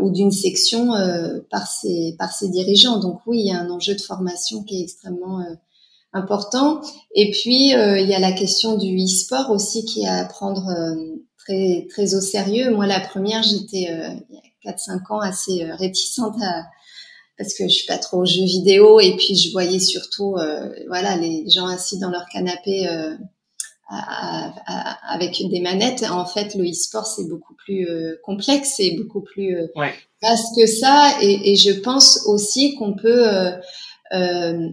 ou 0.00 0.10
d'une 0.10 0.32
section 0.32 0.88
par, 1.50 1.68
ses, 1.68 2.16
dirigeants. 2.48 2.98
Donc 2.98 3.20
oui, 3.26 3.42
il 3.42 3.46
y 3.46 3.52
a 3.52 3.60
un 3.60 3.70
enjeu 3.70 3.94
de 3.94 4.00
formation 4.00 4.64
qui 4.64 4.80
est 4.80 4.82
extrêmement 4.82 5.44
important. 6.12 6.80
Et 7.14 7.30
puis, 7.30 7.70
il 7.70 8.06
y 8.06 8.14
a 8.14 8.18
la 8.18 8.32
question 8.32 8.76
du 8.76 8.96
e-sport 8.96 9.50
aussi 9.50 9.84
qui 9.84 10.02
est 10.02 10.08
à 10.08 10.24
prendre 10.24 10.66
très, 11.38 11.86
très 11.90 12.14
au 12.14 12.20
sérieux. 12.20 12.70
Moi, 12.70 12.86
la 12.86 13.00
première, 13.00 13.42
j'étais 13.42 13.88
4-5 14.64 15.12
ans 15.12 15.20
assez 15.20 15.64
euh, 15.64 15.74
réticente 15.74 16.36
à, 16.42 16.64
parce 17.38 17.54
que 17.54 17.64
je 17.64 17.68
suis 17.68 17.86
pas 17.86 17.98
trop 17.98 18.24
jeux 18.24 18.44
vidéo 18.44 19.00
et 19.00 19.16
puis 19.16 19.36
je 19.36 19.50
voyais 19.52 19.80
surtout 19.80 20.36
euh, 20.36 20.68
voilà 20.88 21.16
les 21.16 21.48
gens 21.48 21.66
assis 21.66 21.98
dans 21.98 22.10
leur 22.10 22.26
canapé 22.28 22.86
euh, 22.88 23.14
avec 25.08 25.36
des 25.50 25.60
manettes. 25.60 26.04
En 26.10 26.24
fait, 26.24 26.54
le 26.54 26.64
e-sport 26.64 27.06
c'est 27.06 27.28
beaucoup 27.28 27.54
plus 27.54 27.86
complexe, 28.22 28.74
c'est 28.76 28.92
beaucoup 28.92 29.20
plus 29.20 29.54
vaste 30.22 30.56
que 30.56 30.66
ça. 30.66 31.18
Et, 31.20 31.52
et, 31.52 31.56
je 31.56 31.72
pense 31.72 32.22
aussi 32.26 32.74
qu'on 32.76 32.94
peut 32.94 33.28
euh, 33.28 33.50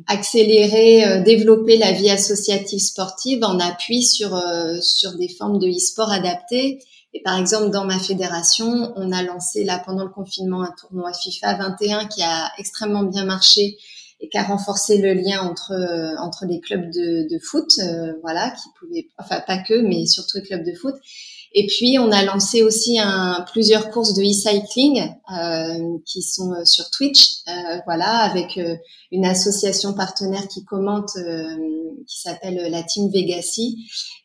accélérer, 0.07 1.05
euh, 1.05 1.21
développer 1.21 1.77
la 1.77 1.93
vie 1.93 2.09
associative 2.09 2.79
sportive 2.79 3.43
en 3.43 3.57
appui 3.59 4.03
sur 4.03 4.35
euh, 4.35 4.77
sur 4.81 5.15
des 5.15 5.29
formes 5.29 5.59
de 5.59 5.67
e-sport 5.67 6.11
adaptées. 6.11 6.79
Et 7.13 7.21
par 7.21 7.39
exemple, 7.39 7.69
dans 7.71 7.85
ma 7.85 7.97
fédération, 7.99 8.93
on 8.95 9.11
a 9.11 9.23
lancé 9.23 9.63
là 9.63 9.81
pendant 9.83 10.03
le 10.03 10.09
confinement 10.09 10.61
un 10.61 10.73
tournoi 10.79 11.13
FIFA 11.13 11.55
21 11.55 12.05
qui 12.07 12.21
a 12.21 12.51
extrêmement 12.57 13.03
bien 13.03 13.23
marché 13.23 13.77
et 14.19 14.27
qui 14.27 14.37
a 14.37 14.43
renforcé 14.43 14.97
le 14.97 15.13
lien 15.13 15.41
entre 15.41 15.73
entre 16.19 16.45
les 16.45 16.59
clubs 16.59 16.91
de, 16.91 17.27
de 17.27 17.39
foot, 17.39 17.79
voilà, 18.21 18.51
qui 18.51 18.69
pouvaient, 18.77 19.07
enfin 19.17 19.41
pas 19.47 19.57
que, 19.57 19.81
mais 19.81 20.05
surtout 20.05 20.37
les 20.37 20.43
clubs 20.43 20.65
de 20.65 20.73
foot. 20.73 20.95
Et 21.53 21.65
puis, 21.65 21.97
on 21.97 22.11
a 22.11 22.23
lancé 22.23 22.61
aussi 22.61 22.99
un, 22.99 23.43
plusieurs 23.51 23.89
courses 23.89 24.13
de 24.13 24.21
e-cycling 24.21 25.09
euh, 25.35 25.97
qui 26.05 26.21
sont 26.21 26.53
euh, 26.53 26.63
sur 26.63 26.91
Twitch, 26.91 27.37
euh, 27.47 27.79
voilà, 27.85 28.19
avec 28.19 28.57
euh, 28.59 28.75
une 29.11 29.25
association 29.25 29.93
partenaire 29.93 30.47
qui 30.47 30.63
commente, 30.63 31.09
euh, 31.17 31.55
qui 32.07 32.21
s'appelle 32.21 32.69
la 32.69 32.83
Team 32.83 33.09
Vegassi. 33.11 33.77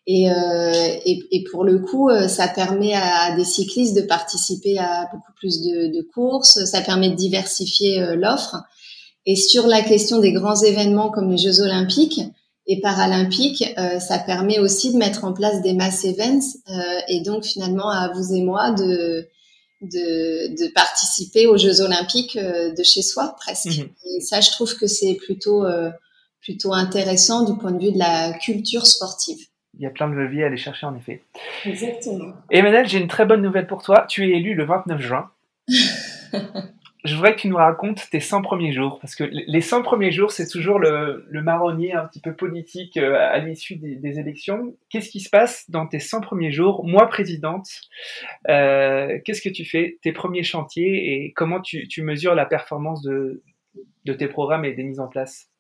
Et, 0.07 0.27
et, 0.27 1.23
et, 1.31 1.45
pour 1.51 1.65
le 1.65 1.79
coup, 1.79 2.11
ça 2.29 2.47
permet 2.47 2.93
à 2.95 3.35
des 3.37 3.45
cyclistes 3.45 3.97
de 3.97 4.03
participer 4.03 4.79
à 4.79 5.09
beaucoup 5.11 5.33
plus 5.35 5.63
de, 5.63 5.97
de 5.97 6.03
courses. 6.15 6.63
Ça 6.67 6.83
permet 6.83 7.09
de 7.09 7.15
diversifier 7.15 8.15
l'offre. 8.15 8.57
Et 9.25 9.35
sur 9.35 9.67
la 9.67 9.81
question 9.81 10.19
des 10.19 10.33
grands 10.33 10.61
événements 10.61 11.11
comme 11.11 11.31
les 11.31 11.39
Jeux 11.39 11.61
Olympiques, 11.61 12.21
et 12.67 12.81
paralympique, 12.81 13.65
euh, 13.79 13.99
ça 14.01 14.19
permet 14.19 14.59
aussi 14.59 14.93
de 14.93 14.99
mettre 14.99 15.25
en 15.25 15.33
place 15.33 15.61
des 15.63 15.75
mass 15.75 16.05
events 16.05 16.59
euh, 16.71 17.01
et 17.09 17.21
donc 17.21 17.45
finalement 17.45 17.91
à 17.91 18.11
vous 18.13 18.35
et 18.35 18.43
moi 18.43 18.73
de 18.73 19.29
de, 19.83 20.57
de 20.57 20.73
participer 20.73 21.47
aux 21.47 21.59
Jeux 21.59 21.83
olympiques 21.83 22.37
euh, 22.37 22.73
de 22.73 22.83
chez 22.83 23.03
soi 23.03 23.37
presque. 23.39 23.67
Mhm. 23.67 23.89
Et 24.17 24.21
ça, 24.21 24.41
je 24.41 24.51
trouve 24.51 24.75
que 24.79 24.87
c'est 24.87 25.15
plutôt 25.15 25.65
plutôt 26.41 26.73
intéressant 26.73 27.45
du 27.45 27.59
point 27.59 27.73
de 27.73 27.85
vue 27.85 27.93
de 27.93 27.99
la 27.99 28.33
culture 28.33 28.87
sportive. 28.87 29.39
Il 29.77 29.83
y 29.83 29.87
a 29.87 29.91
plein 29.91 30.09
de 30.09 30.15
leviers 30.15 30.45
à 30.45 30.47
aller 30.47 30.57
chercher 30.57 30.87
en 30.87 30.97
effet. 30.97 31.23
Exactement. 31.65 32.33
Emmanuel, 32.51 32.87
j'ai 32.87 32.99
une 32.99 33.09
très 33.09 33.27
bonne 33.27 33.43
nouvelle 33.43 33.67
pour 33.67 33.83
toi. 33.83 34.07
Tu 34.09 34.31
es 34.31 34.37
élu 34.37 34.55
le 34.55 34.65
29 34.65 35.01
juin. 35.01 35.31
je 37.05 37.15
voudrais 37.15 37.35
que 37.35 37.41
tu 37.41 37.49
nous 37.49 37.57
racontes 37.57 38.09
tes 38.11 38.21
100 38.21 38.41
premiers 38.43 38.73
jours, 38.73 38.99
parce 38.99 39.15
que 39.15 39.25
les 39.25 39.61
100 39.61 39.83
premiers 39.83 40.11
jours, 40.11 40.31
c'est 40.31 40.49
toujours 40.49 40.79
le, 40.79 41.27
marronnier 41.31 41.93
un 41.93 42.07
petit 42.07 42.21
peu 42.21 42.35
politique 42.35 42.97
euh, 42.97 43.17
à 43.19 43.39
l'issue 43.39 43.77
des, 43.77 44.19
élections. 44.19 44.75
Qu'est-ce 44.89 45.11
qui 45.11 45.21
se 45.21 45.29
passe 45.29 45.69
dans 45.71 45.87
tes 45.87 45.99
100 45.99 46.23
premiers 46.23 46.51
jours 46.51 46.85
Moi, 46.87 47.07
présidente, 47.09 47.69
euh, 48.49 49.19
qu'est-ce 49.25 49.43
que 49.43 49.51
tu 49.51 49.67
fais 49.67 49.99
Tes 50.03 50.13
premiers 50.13 50.43
chantiers 50.43 51.13
et 51.13 51.33
comment 51.33 51.61
tu, 51.61 51.87
mesures 52.03 52.35
la 52.35 52.47
performance 52.47 53.03
de 53.03 53.43
tes 54.07 54.27
programmes 54.27 54.65
et 54.65 54.73
des 54.73 54.83
mises 54.83 55.01
en 55.01 55.09
place? 55.09 55.51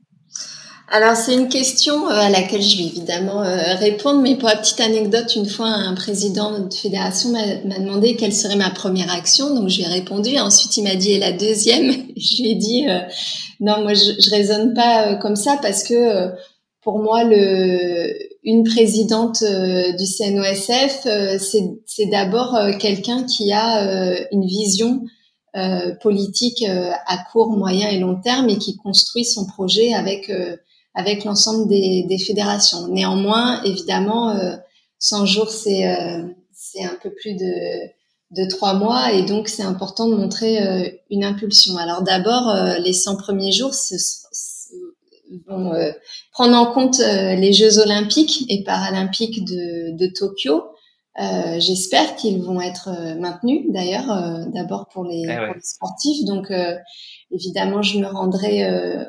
Alors 0.89 1.17
c'est 1.17 1.33
une 1.33 1.49
question 1.49 2.09
euh, 2.11 2.15
à 2.15 2.29
laquelle 2.29 2.61
je 2.61 2.77
vais 2.77 2.85
évidemment 2.85 3.43
euh, 3.43 3.75
répondre, 3.77 4.21
mais 4.21 4.37
pour 4.37 4.49
la 4.49 4.57
petite 4.57 4.81
anecdote, 4.81 5.35
une 5.35 5.49
fois 5.49 5.67
un 5.67 5.95
président 5.95 6.59
de 6.59 6.73
fédération 6.73 7.31
m'a 7.31 7.79
demandé 7.79 8.17
quelle 8.17 8.35
serait 8.35 8.57
ma 8.57 8.69
première 8.69 9.11
action, 9.11 9.55
donc 9.55 9.71
je 9.71 9.79
lui 9.79 9.85
ai 9.85 9.89
répondu. 9.89 10.39
Ensuite 10.39 10.77
il 10.77 10.85
m'a 10.85 10.95
dit 10.95 11.13
et 11.13 11.19
la 11.19 11.33
deuxième, 11.33 11.91
je 12.17 12.43
lui 12.43 12.51
ai 12.51 12.55
dit 12.55 12.87
euh, 12.89 13.01
non 13.61 13.83
moi 13.83 13.95
je, 13.95 14.05
je 14.21 14.31
raisonne 14.31 14.75
pas 14.75 15.15
comme 15.17 15.37
ça 15.37 15.59
parce 15.63 15.85
que 15.85 16.31
pour 16.83 16.99
moi 16.99 17.25
le 17.25 18.13
une 18.47 18.65
présidente 18.65 19.43
du 19.43 20.05
CNOSF 20.05 21.07
c'est 21.87 22.07
d'abord 22.11 22.59
quelqu'un 22.79 23.23
qui 23.23 23.51
a 23.53 24.27
une 24.33 24.45
vision 24.45 25.01
politique 26.03 26.63
à 27.07 27.19
court, 27.33 27.57
moyen 27.57 27.89
et 27.89 27.99
long 27.99 28.21
terme 28.21 28.51
et 28.51 28.59
qui 28.59 28.77
construit 28.77 29.25
son 29.25 29.47
projet 29.47 29.95
avec 29.95 30.31
avec 30.95 31.25
l'ensemble 31.25 31.69
des, 31.69 32.05
des, 32.09 32.19
fédérations. 32.19 32.89
Néanmoins, 32.89 33.63
évidemment, 33.65 34.31
euh, 34.31 34.57
100 34.99 35.27
jours, 35.27 35.51
c'est 35.51 35.87
euh, 35.87 36.23
un 36.81 36.99
peu 37.03 37.11
plus 37.11 37.35
de 37.35 37.93
de 38.31 38.49
trois 38.49 38.75
mois 38.75 39.13
et 39.13 39.23
donc 39.23 39.49
c'est 39.49 39.63
important 39.63 40.09
de 40.09 40.17
montrer 40.17 40.61
euh, 40.61 40.89
une 41.11 41.25
impulsion. 41.25 41.77
Alors 41.77 42.03
d'abord, 42.03 42.49
euh, 42.49 42.79
les 42.79 42.93
100 42.93 43.17
premiers 43.17 43.53
jours 43.53 43.75
ce, 43.75 43.95
vont 45.47 45.73
prendre 46.33 46.57
en 46.57 46.73
compte 46.73 46.99
les 46.99 47.53
Jeux 47.53 47.79
olympiques 47.79 48.45
et 48.49 48.63
paralympiques 48.63 49.45
de, 49.45 49.97
de 49.97 50.07
Tokyo. 50.07 50.63
J'espère 51.59 52.15
qu'ils 52.15 52.43
vont 52.43 52.61
être 52.61 52.91
maintenus 53.19 53.65
d'ailleurs, 53.71 54.07
d'abord 54.53 54.89
pour 54.93 55.05
les, 55.05 55.25
eh 55.25 55.37
pour 55.37 55.55
les, 55.55 55.61
sportifs. 55.63 56.25
Donc 56.27 56.53
évidemment, 57.31 57.83
je 57.83 57.99
me 57.99 58.07
rendrai 58.07 58.65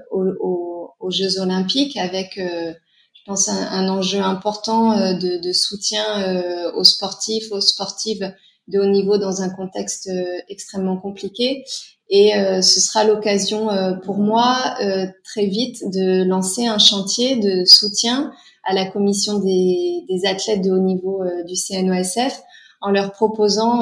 au, 0.10 0.24
au 0.39 0.75
aux 1.00 1.12
Jeux 1.12 1.40
Olympiques 1.40 1.98
avec, 1.98 2.38
euh, 2.38 2.74
je 3.14 3.22
pense, 3.26 3.50
un, 3.50 3.88
enjeu 3.90 4.20
important 4.20 4.94
euh, 4.94 5.14
de, 5.14 5.38
de, 5.38 5.52
soutien 5.52 6.04
euh, 6.22 6.72
aux 6.74 6.84
sportifs, 6.84 7.52
aux 7.52 7.62
sportives 7.62 8.34
de 8.68 8.80
haut 8.80 8.90
niveau 8.90 9.18
dans 9.18 9.42
un 9.42 9.50
contexte 9.50 10.10
extrêmement 10.50 10.98
compliqué. 10.98 11.64
Et 12.10 12.32
ce 12.34 12.80
sera 12.80 13.04
l'occasion 13.04 13.70
pour 14.04 14.18
moi 14.18 14.76
très 15.24 15.46
vite 15.46 15.84
de 15.92 16.24
lancer 16.24 16.66
un 16.66 16.80
chantier 16.80 17.36
de 17.36 17.64
soutien 17.66 18.32
à 18.64 18.74
la 18.74 18.88
commission 18.88 19.38
des, 19.38 20.04
des 20.10 20.26
athlètes 20.26 20.64
de 20.64 20.72
haut 20.72 20.80
niveau 20.80 21.24
du 21.48 21.54
CNOSF 21.56 22.42
en 22.82 22.90
leur 22.90 23.12
proposant 23.12 23.82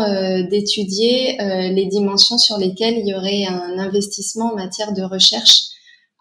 d'étudier 0.49 1.37
les 1.39 1.85
dimensions 1.85 2.37
sur 2.37 2.57
lesquelles 2.57 2.97
il 2.97 3.07
y 3.07 3.15
aurait 3.15 3.45
un 3.45 3.79
investissement 3.79 4.51
en 4.51 4.55
matière 4.55 4.91
de 4.91 5.03
recherche 5.03 5.72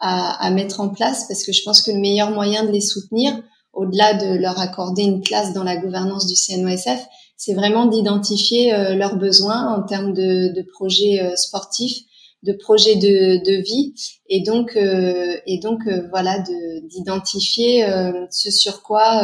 à, 0.03 0.45
à, 0.45 0.51
mettre 0.51 0.81
en 0.81 0.91
place 0.91 1.27
parce 1.29 1.45
que 1.45 1.53
je 1.53 1.62
pense 1.62 1.81
que 1.81 1.93
le 1.93 1.99
meilleur 1.99 2.31
moyen 2.31 2.65
de 2.65 2.71
les 2.71 2.81
soutenir, 2.81 3.41
au-delà 3.73 4.15
de 4.15 4.37
leur 4.37 4.61
accorder 4.61 5.03
une 5.03 5.23
place 5.23 5.55
dans 5.55 5.65
la 5.65 5.77
gouvernance 5.77 6.27
du 6.27 6.35
CNOSF, 6.35 7.07
c'est 7.37 7.55
vraiment 7.55 7.87
d'identifier 7.87 8.73
euh, 8.73 8.95
leurs 8.95 9.17
besoins 9.17 9.75
en 9.75 9.83
termes 9.83 10.12
de, 10.12 10.53
de 10.55 10.62
projets 10.62 11.21
euh, 11.21 11.35
sportifs, 11.35 11.99
de 12.45 12.53
projets 12.53 12.97
de, 12.97 13.43
de, 13.45 13.62
vie, 13.62 13.95
et 14.29 14.43
donc 14.43 14.77
euh, 14.77 15.37
et 15.47 15.59
donc 15.59 15.81
voilà 16.11 16.43
d'identifier 16.91 17.87
ce 18.31 18.51
sur 18.51 18.83
quoi 18.83 19.23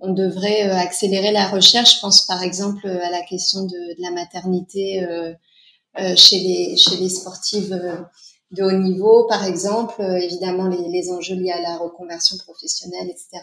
on 0.00 0.12
devrait 0.12 0.62
accélérer 0.62 1.30
la 1.30 1.46
recherche. 1.46 1.94
Je 1.94 2.00
pense 2.00 2.26
par 2.26 2.42
exemple 2.42 2.88
à 2.88 3.10
la 3.10 3.22
question 3.22 3.62
de, 3.62 3.96
de 3.96 4.02
la 4.02 4.10
maternité 4.10 5.06
chez 6.16 6.40
les 6.40 6.76
chez 6.76 6.96
les 6.96 7.08
sportives 7.08 7.80
de 8.52 8.62
haut 8.62 8.72
niveau, 8.72 9.26
par 9.28 9.44
exemple, 9.46 9.94
euh, 10.00 10.16
évidemment 10.18 10.68
les, 10.68 10.88
les, 10.88 11.10
enjeux 11.10 11.34
liés 11.34 11.52
à 11.52 11.60
la 11.60 11.78
reconversion 11.78 12.36
professionnelle, 12.36 13.08
etc. 13.08 13.42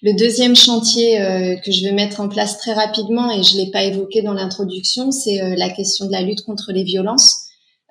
Le 0.00 0.14
deuxième 0.14 0.56
chantier 0.56 1.20
euh, 1.20 1.56
que 1.56 1.70
je 1.70 1.84
vais 1.84 1.92
mettre 1.92 2.20
en 2.20 2.28
place 2.28 2.56
très 2.58 2.72
rapidement, 2.72 3.30
et 3.30 3.42
je 3.42 3.56
l'ai 3.58 3.70
pas 3.70 3.84
évoqué 3.84 4.22
dans 4.22 4.32
l'introduction, 4.32 5.10
c'est 5.10 5.42
euh, 5.42 5.54
la 5.56 5.68
question 5.68 6.06
de 6.06 6.12
la 6.12 6.22
lutte 6.22 6.42
contre 6.42 6.72
les 6.72 6.84
violences. 6.84 7.40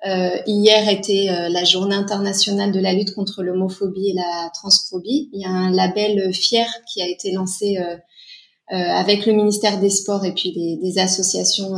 hier 0.04 0.88
était 0.88 1.28
la 1.48 1.62
journée 1.62 1.94
internationale 1.94 2.72
de 2.72 2.80
la 2.80 2.92
lutte 2.92 3.14
contre 3.14 3.44
l'homophobie 3.44 4.08
et 4.10 4.14
la 4.14 4.50
transphobie. 4.52 5.30
Il 5.32 5.40
y 5.40 5.44
a 5.44 5.50
un 5.50 5.70
label 5.70 6.34
fier 6.34 6.66
qui 6.88 7.00
a 7.02 7.06
été 7.06 7.30
lancé 7.30 7.78
avec 8.68 9.26
le 9.26 9.32
ministère 9.32 9.78
des 9.78 9.90
Sports 9.90 10.24
et 10.24 10.34
puis 10.34 10.52
des, 10.52 10.76
des 10.82 10.98
associations 10.98 11.70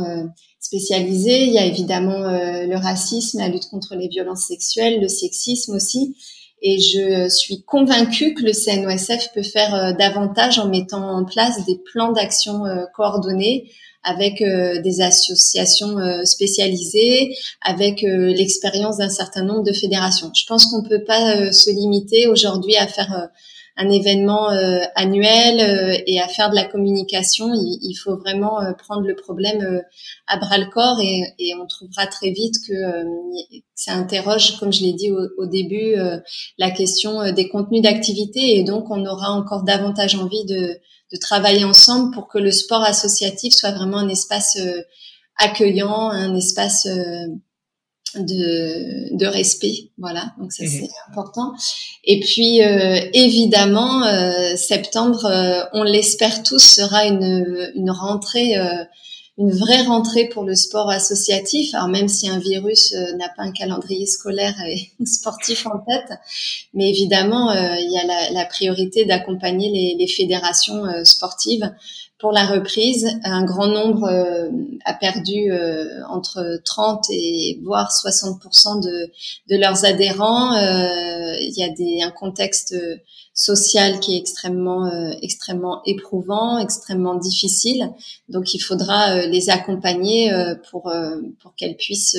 spécialisées. 0.65 1.45
Il 1.45 1.53
y 1.53 1.57
a 1.57 1.65
évidemment 1.65 2.23
euh, 2.23 2.65
le 2.65 2.75
racisme, 2.75 3.39
la 3.39 3.47
lutte 3.47 3.69
contre 3.69 3.95
les 3.95 4.07
violences 4.07 4.47
sexuelles, 4.47 4.99
le 4.99 5.07
sexisme 5.07 5.75
aussi. 5.75 6.15
Et 6.61 6.79
je 6.79 7.29
suis 7.29 7.63
convaincue 7.63 8.33
que 8.33 8.41
le 8.41 8.51
CNOSF 8.51 9.33
peut 9.33 9.43
faire 9.43 9.75
euh, 9.75 9.93
davantage 9.93 10.57
en 10.57 10.67
mettant 10.67 11.17
en 11.17 11.25
place 11.25 11.65
des 11.65 11.79
plans 11.91 12.11
d'action 12.11 12.65
euh, 12.65 12.85
coordonnés 12.95 13.71
avec 14.07 14.37
des 14.37 15.01
associations 15.01 15.97
spécialisées, 16.25 17.35
avec 17.63 18.03
l'expérience 18.03 18.97
d'un 18.97 19.09
certain 19.09 19.41
nombre 19.41 19.63
de 19.63 19.73
fédérations. 19.73 20.29
Je 20.35 20.45
pense 20.45 20.67
qu'on 20.67 20.83
ne 20.83 20.87
peut 20.87 21.03
pas 21.03 21.51
se 21.51 21.71
limiter 21.71 22.27
aujourd'hui 22.27 22.75
à 22.75 22.85
faire 22.85 23.29
un 23.77 23.89
événement 23.89 24.51
euh, 24.51 24.79
annuel 24.95 25.59
euh, 25.59 25.97
et 26.07 26.21
à 26.21 26.27
faire 26.27 26.49
de 26.49 26.55
la 26.55 26.63
communication, 26.63 27.53
il, 27.53 27.79
il 27.81 27.95
faut 27.95 28.15
vraiment 28.17 28.61
euh, 28.61 28.71
prendre 28.73 29.05
le 29.05 29.15
problème 29.15 29.81
à 30.27 30.37
bras 30.37 30.57
le 30.57 30.67
corps 30.67 30.99
et, 31.01 31.21
et, 31.39 31.53
on 31.55 31.67
trouvera 31.67 32.07
très 32.07 32.31
vite 32.31 32.55
que 32.67 32.73
ça 33.73 33.93
interroge, 33.93 34.57
comme 34.59 34.71
je 34.71 34.83
l'ai 34.83 34.93
dit 34.93 35.11
au, 35.11 35.19
au 35.37 35.45
début, 35.45 35.95
la 36.57 36.71
question 36.71 37.31
des 37.33 37.49
contenus 37.49 37.81
d'activité 37.81 38.57
et 38.57 38.63
donc 38.63 38.89
on 38.89 39.05
aura 39.05 39.31
encore 39.31 39.63
davantage 39.63 40.15
envie 40.15 40.45
de, 40.45 40.77
de 41.11 41.17
travailler 41.19 41.65
ensemble 41.65 42.13
pour 42.13 42.27
que 42.27 42.37
le 42.37 42.51
sport 42.51 42.83
associatif 42.83 43.53
soit 43.53 43.71
vraiment 43.71 43.97
un 43.97 44.09
espace 44.09 44.57
accueillant, 45.37 46.09
un 46.09 46.35
espace 46.35 46.87
de, 48.19 49.15
de 49.15 49.25
respect. 49.25 49.89
Voilà, 49.97 50.33
donc 50.39 50.51
ça 50.51 50.65
c'est 50.65 50.89
important. 51.09 51.53
Et 52.03 52.19
puis 52.19 52.61
euh, 52.61 52.99
évidemment, 53.13 54.03
euh, 54.03 54.55
septembre, 54.55 55.25
euh, 55.25 55.63
on 55.73 55.83
l'espère 55.83 56.43
tous, 56.43 56.59
sera 56.59 57.05
une, 57.05 57.71
une 57.75 57.91
rentrée, 57.91 58.55
une 59.37 59.51
vraie 59.51 59.81
rentrée 59.81 60.29
pour 60.29 60.43
le 60.43 60.55
sport 60.55 60.89
associatif. 60.89 61.73
Alors 61.73 61.87
même 61.87 62.07
si 62.07 62.29
un 62.29 62.39
virus 62.39 62.93
n'a 63.17 63.29
pas 63.29 63.43
un 63.43 63.51
calendrier 63.51 64.05
scolaire 64.05 64.55
et 64.67 64.91
sportif 65.05 65.65
en 65.67 65.79
tête, 65.79 66.17
mais 66.73 66.89
évidemment, 66.89 67.51
il 67.53 67.91
y 67.91 67.97
a 67.97 68.05
la, 68.05 68.31
la 68.31 68.45
priorité 68.45 69.05
d'accompagner 69.05 69.69
les, 69.69 69.95
les, 69.99 70.07
fédérations 70.07 70.83
sportives 71.03 71.71
pour 72.19 72.31
la 72.31 72.45
reprise. 72.45 73.07
Un 73.23 73.43
grand 73.43 73.67
nombre 73.67 74.05
euh, 74.05 74.49
a 74.85 74.93
perdu 74.93 75.51
euh, 75.51 76.01
entre 76.07 76.61
30 76.63 77.05
et 77.11 77.59
voire 77.63 77.89
60% 77.91 78.81
de, 78.81 79.11
de 79.49 79.59
leurs 79.59 79.85
adhérents. 79.85 80.55
Euh, 80.55 81.35
il 81.39 81.53
y 81.57 81.63
a 81.63 81.69
des, 81.69 82.01
un 82.01 82.11
contexte 82.11 82.75
social 83.33 83.99
qui 83.99 84.15
est 84.15 84.19
extrêmement 84.19 84.89
extrêmement 85.21 85.81
éprouvant, 85.85 86.57
extrêmement 86.57 87.15
difficile. 87.15 87.91
Donc 88.29 88.53
il 88.53 88.59
faudra 88.59 89.25
les 89.25 89.49
accompagner 89.49 90.31
pour 90.71 90.89
pour 91.41 91.53
qu'elles 91.55 91.75
puissent 91.75 92.17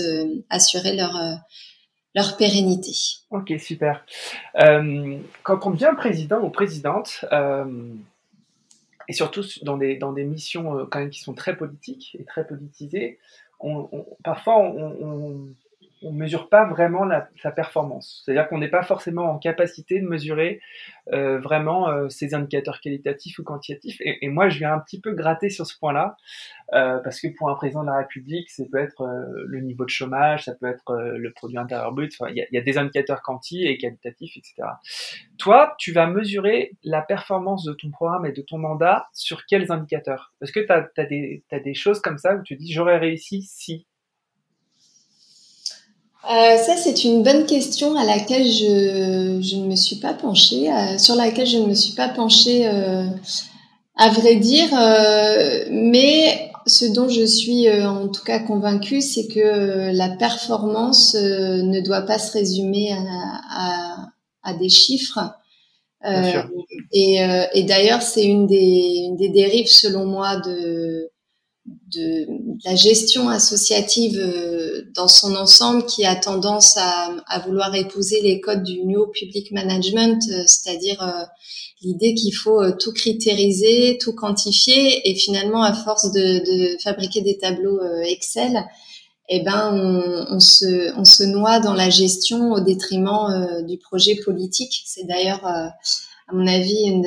assurer 0.50 0.94
leur 0.94 1.18
leur 2.14 2.37
pérennité. 2.37 2.92
Ok, 3.30 3.54
super. 3.59 4.04
quand 4.54 5.66
on 5.66 5.70
devient 5.70 5.94
président 5.96 6.42
ou 6.42 6.50
présidente, 6.50 7.24
et 9.08 9.12
surtout 9.12 9.42
dans 9.62 9.76
des, 9.76 9.96
dans 9.96 10.12
des 10.12 10.24
missions 10.24 10.78
euh, 10.78 10.86
quand 10.86 10.98
même 10.98 11.10
qui 11.10 11.20
sont 11.20 11.34
très 11.34 11.56
politiques 11.56 12.16
et 12.18 12.24
très 12.24 12.46
politisées, 12.46 13.18
on, 13.60 13.88
parfois 14.22 14.58
on, 14.58 15.48
on 16.02 16.12
mesure 16.12 16.48
pas 16.48 16.66
vraiment 16.66 17.09
sa 17.42 17.50
performance. 17.50 18.22
C'est-à-dire 18.24 18.48
qu'on 18.48 18.59
n'est 18.59 18.68
pas 18.68 18.82
forcément 18.82 19.30
en 19.30 19.38
capacité 19.38 20.00
de 20.00 20.06
mesurer 20.06 20.61
euh, 21.12 21.38
vraiment 21.38 21.88
euh, 21.88 22.09
ces 22.09 22.35
indicateurs 22.35 22.80
qualitatifs 22.80 23.38
ou 23.38 23.44
quantitatifs. 23.44 23.96
Et, 24.00 24.28
moi, 24.28 24.48
je 24.48 24.59
viens 24.59 24.74
un 24.74 24.78
petit 24.78 25.00
peu 25.00 25.12
gratter 25.12 25.48
sur 25.48 25.66
ce 25.66 25.78
point-là, 25.78 26.16
euh, 26.74 26.98
parce 26.98 27.20
que 27.20 27.28
pour 27.28 27.48
un 27.48 27.54
président 27.54 27.82
de 27.82 27.88
la 27.88 27.98
République, 27.98 28.50
ça 28.50 28.64
peut 28.70 28.78
être 28.78 29.02
euh, 29.02 29.44
le 29.46 29.61
niveau 29.61 29.85
de 29.85 29.90
chômage, 29.90 30.44
ça 30.44 30.54
peut 30.54 30.66
être 30.66 30.94
le 30.96 31.32
produit 31.32 31.59
intérieur 31.59 31.92
brut. 31.92 32.12
Il 32.28 32.46
y, 32.50 32.59
a 32.59 32.61
des 32.61 32.78
indicateurs 32.78 33.22
quanti 33.22 33.66
et 33.66 33.78
qualitatifs, 33.78 34.37
etc. 34.37 34.68
Toi, 35.38 35.74
tu 35.78 35.92
vas 35.92 36.06
mesurer 36.06 36.72
la 36.85 37.00
performance 37.00 37.64
de 37.64 37.72
ton 37.72 37.90
programme 37.90 38.26
et 38.26 38.32
de 38.32 38.42
ton 38.42 38.59
mandat 38.59 39.06
sur 39.12 39.46
quels 39.46 39.72
indicateurs? 39.72 40.35
Parce 40.40 40.52
que 40.52 40.61
tu 40.61 40.72
as 41.00 41.61
des 41.61 41.74
choses 41.74 42.00
comme 42.00 42.18
ça 42.18 42.35
où 42.35 42.42
tu 42.42 42.56
dis 42.56 42.72
j'aurais 42.72 42.98
réussi 42.98 43.42
si 43.42 43.87
euh, 46.30 46.56
ça, 46.58 46.76
c'est 46.76 47.04
une 47.04 47.22
bonne 47.22 47.46
question 47.46 47.96
à 47.96 48.04
laquelle 48.04 48.44
je, 48.44 49.38
je 49.42 49.56
ne 49.56 49.66
me 49.66 49.76
suis 49.76 49.96
pas 49.96 50.14
penchée, 50.14 50.70
euh, 50.72 50.98
sur 50.98 51.14
laquelle 51.14 51.46
je 51.46 51.58
ne 51.58 51.66
me 51.66 51.74
suis 51.74 51.94
pas 51.94 52.08
penchée, 52.08 52.66
euh, 52.66 53.06
à 53.96 54.10
vrai 54.10 54.36
dire. 54.36 54.68
Euh, 54.78 55.64
mais 55.70 56.50
ce 56.66 56.84
dont 56.84 57.08
je 57.08 57.24
suis 57.24 57.70
en 57.70 58.08
tout 58.08 58.24
cas 58.24 58.40
convaincue, 58.40 59.00
c'est 59.00 59.28
que 59.28 59.92
la 59.92 60.08
performance 60.16 61.14
ne 61.14 61.80
doit 61.80 62.02
pas 62.02 62.18
se 62.18 62.32
résumer 62.32 62.92
à, 62.92 62.98
à, 63.50 63.96
à 64.42 64.54
des 64.54 64.68
chiffres. 64.68 65.20
et, 66.92 67.18
et 67.54 67.62
d'ailleurs, 67.64 68.02
c'est 68.02 68.24
une 68.24 68.46
des, 68.48 69.06
une 69.06 69.16
des 69.16 69.28
dérives, 69.28 69.68
selon 69.68 70.06
moi, 70.06 70.36
de 70.36 71.10
de, 71.66 72.26
la 72.64 72.74
gestion 72.74 73.29
associative 73.29 74.18
euh, 74.18 74.83
dans 74.94 75.09
son 75.09 75.35
ensemble 75.37 75.85
qui 75.87 76.05
a 76.05 76.16
tendance 76.16 76.76
à, 76.76 77.38
vouloir 77.46 77.74
épouser 77.74 78.20
les 78.22 78.40
codes 78.40 78.62
du 78.62 78.85
New 78.85 79.07
Public 79.09 79.52
Management, 79.52 80.22
euh, 80.31 80.42
c'est-à-dire 80.46 81.02
euh, 81.02 81.24
l'idée 81.83 82.14
qu'il 82.14 82.35
faut 82.35 82.72
tout 82.72 82.92
critériser, 82.92 83.98
tout 84.00 84.14
quantifier, 84.14 85.09
et 85.09 85.14
finalement, 85.14 85.62
à 85.62 85.74
force 85.74 86.11
de, 86.12 86.76
fabriquer 86.83 87.20
des 87.20 87.38
tableaux 87.38 87.79
Excel, 88.05 88.64
eh 89.29 89.40
ben, 89.40 90.26
on, 90.31 90.40
se, 90.40 90.98
on 90.98 91.05
se 91.05 91.22
noie 91.24 91.61
dans 91.61 91.74
la 91.74 91.90
gestion 91.90 92.52
au 92.52 92.61
détriment 92.61 93.64
du 93.66 93.76
projet 93.76 94.16
politique. 94.24 94.83
C'est 94.87 95.07
d'ailleurs 95.07 95.44
à 96.28 96.34
mon 96.34 96.46
avis, 96.46 97.02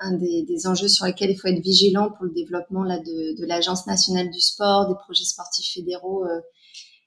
un 0.00 0.12
des, 0.12 0.66
enjeux 0.66 0.88
sur 0.88 1.06
lesquels 1.06 1.30
il 1.30 1.36
faut 1.36 1.46
être 1.46 1.62
vigilant 1.62 2.10
pour 2.10 2.24
le 2.24 2.32
développement 2.32 2.82
là, 2.82 2.98
de, 2.98 3.46
l'Agence 3.46 3.86
nationale 3.86 4.30
du 4.30 4.40
sport, 4.40 4.88
des 4.88 4.94
projets 4.94 5.24
sportifs 5.24 5.74
fédéraux, 5.74 6.24
euh, 6.24 6.40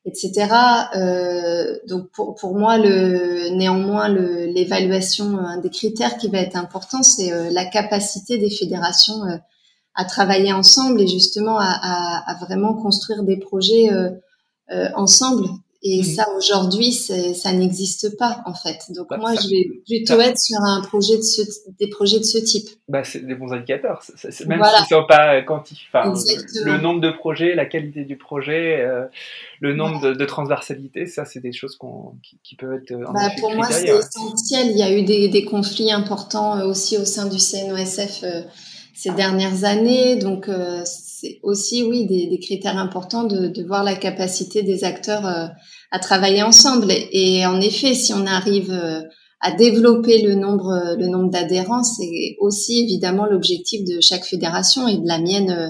etc. 0.06 0.48
Euh, 0.96 1.78
donc 1.88 2.10
pour, 2.12 2.56
moi, 2.56 2.78
le, 2.78 3.50
néanmoins, 3.50 4.08
l'évaluation, 4.08 5.38
un 5.38 5.58
des 5.58 5.70
critères 5.70 6.18
qui 6.18 6.30
va 6.30 6.40
être 6.40 6.56
important, 6.56 7.04
c'est 7.04 7.34
euh, 7.34 7.50
la 7.52 7.66
capacité 7.66 8.38
des 8.38 8.50
fédérations 8.50 9.22
à 9.96 10.06
travailler 10.06 10.54
ensemble 10.54 11.02
et 11.02 11.08
justement 11.08 11.58
à, 11.60 12.38
vraiment 12.40 12.74
construire 12.76 13.24
des 13.24 13.36
projets 13.36 13.90
ensemble 14.96 15.50
et 15.82 16.04
ça, 16.04 16.28
aujourd'hui, 16.36 16.92
ça 16.92 17.54
n'existe 17.54 18.18
pas, 18.18 18.42
en 18.46 18.54
fait. 18.54 18.80
Donc, 18.90 19.08
bah, 19.10 19.18
moi, 19.18 19.34
je 19.34 19.48
vais 19.48 19.70
plutôt 19.88 20.20
être 20.20 20.38
sur 20.38 20.60
un 20.62 20.82
projet 20.82 21.16
de 21.16 21.22
ce, 21.22 21.42
des 21.80 21.88
projets 21.88 22.20
de 22.20 22.26
ce 22.26 22.38
type. 22.38 22.68
Bah, 22.90 23.06
c'est 23.06 23.26
des 23.26 23.34
bons 23.34 23.54
indicateurs. 23.54 24.02
même 24.46 24.62
s'ils 24.64 24.82
ne 24.82 25.02
sont 25.02 25.06
pas 25.08 25.42
quantifiés. 25.44 25.88
Enfin, 25.94 26.14
le, 26.66 26.78
nombre 26.82 27.00
de 27.00 27.12
projets, 27.12 27.56
la 27.56 27.66
qualité 27.66 28.04
du 28.04 28.18
projet, 28.18 28.82
euh, 28.82 29.06
le 29.62 29.74
nombre 29.74 30.02
de, 30.02 30.14
de, 30.14 30.26
transversalité, 30.26 31.06
ça, 31.06 31.24
c'est 31.24 31.40
des 31.40 31.54
choses 31.54 31.78
qui, 32.24 32.38
qui, 32.44 32.56
peuvent 32.56 32.74
être 32.74 32.92
en 33.08 33.14
bah, 33.14 33.30
Pour 33.40 33.56
moi, 33.56 33.68
c'est 33.68 33.88
essentiel. 33.88 34.72
Il 34.72 34.78
y 34.78 34.84
a 34.84 34.92
eu 34.92 35.04
des, 35.04 35.30
des, 35.30 35.46
conflits 35.46 35.94
importants 35.94 36.58
euh, 36.58 36.66
aussi 36.66 36.98
au 36.98 37.06
sein 37.06 37.26
du 37.26 37.38
CNOSF 37.38 38.24
euh, 38.24 38.42
ces 38.94 39.12
dernières 39.12 39.64
années. 39.64 40.18
Donc, 40.18 40.50
euh, 40.50 40.84
c'est 41.20 41.40
aussi, 41.44 41.84
oui, 41.84 42.06
des, 42.06 42.28
des, 42.28 42.40
critères 42.40 42.78
importants 42.78 43.24
de, 43.24 43.48
de, 43.48 43.64
voir 43.64 43.84
la 43.84 43.96
capacité 43.96 44.64
des 44.64 44.84
acteurs 44.84 45.26
euh, 45.26 45.48
à 45.92 46.00
travailler 46.00 46.44
ensemble. 46.44 46.92
Et, 47.12 47.46
en 47.46 47.60
effet, 47.62 47.94
si 47.94 48.14
on 48.14 48.26
arrive 48.26 48.72
euh, 48.72 49.02
à 49.42 49.52
développer 49.52 50.22
le 50.22 50.36
nombre, 50.36 50.96
le 50.98 51.08
nombre 51.08 51.30
d'adhérents, 51.30 51.84
c'est 51.84 52.38
aussi 52.40 52.84
évidemment 52.84 53.26
l'objectif 53.26 53.84
de 53.86 54.00
chaque 54.02 54.26
fédération 54.26 54.88
et 54.88 54.98
de 54.98 55.08
la 55.08 55.20
mienne 55.20 55.52
euh, 55.52 55.70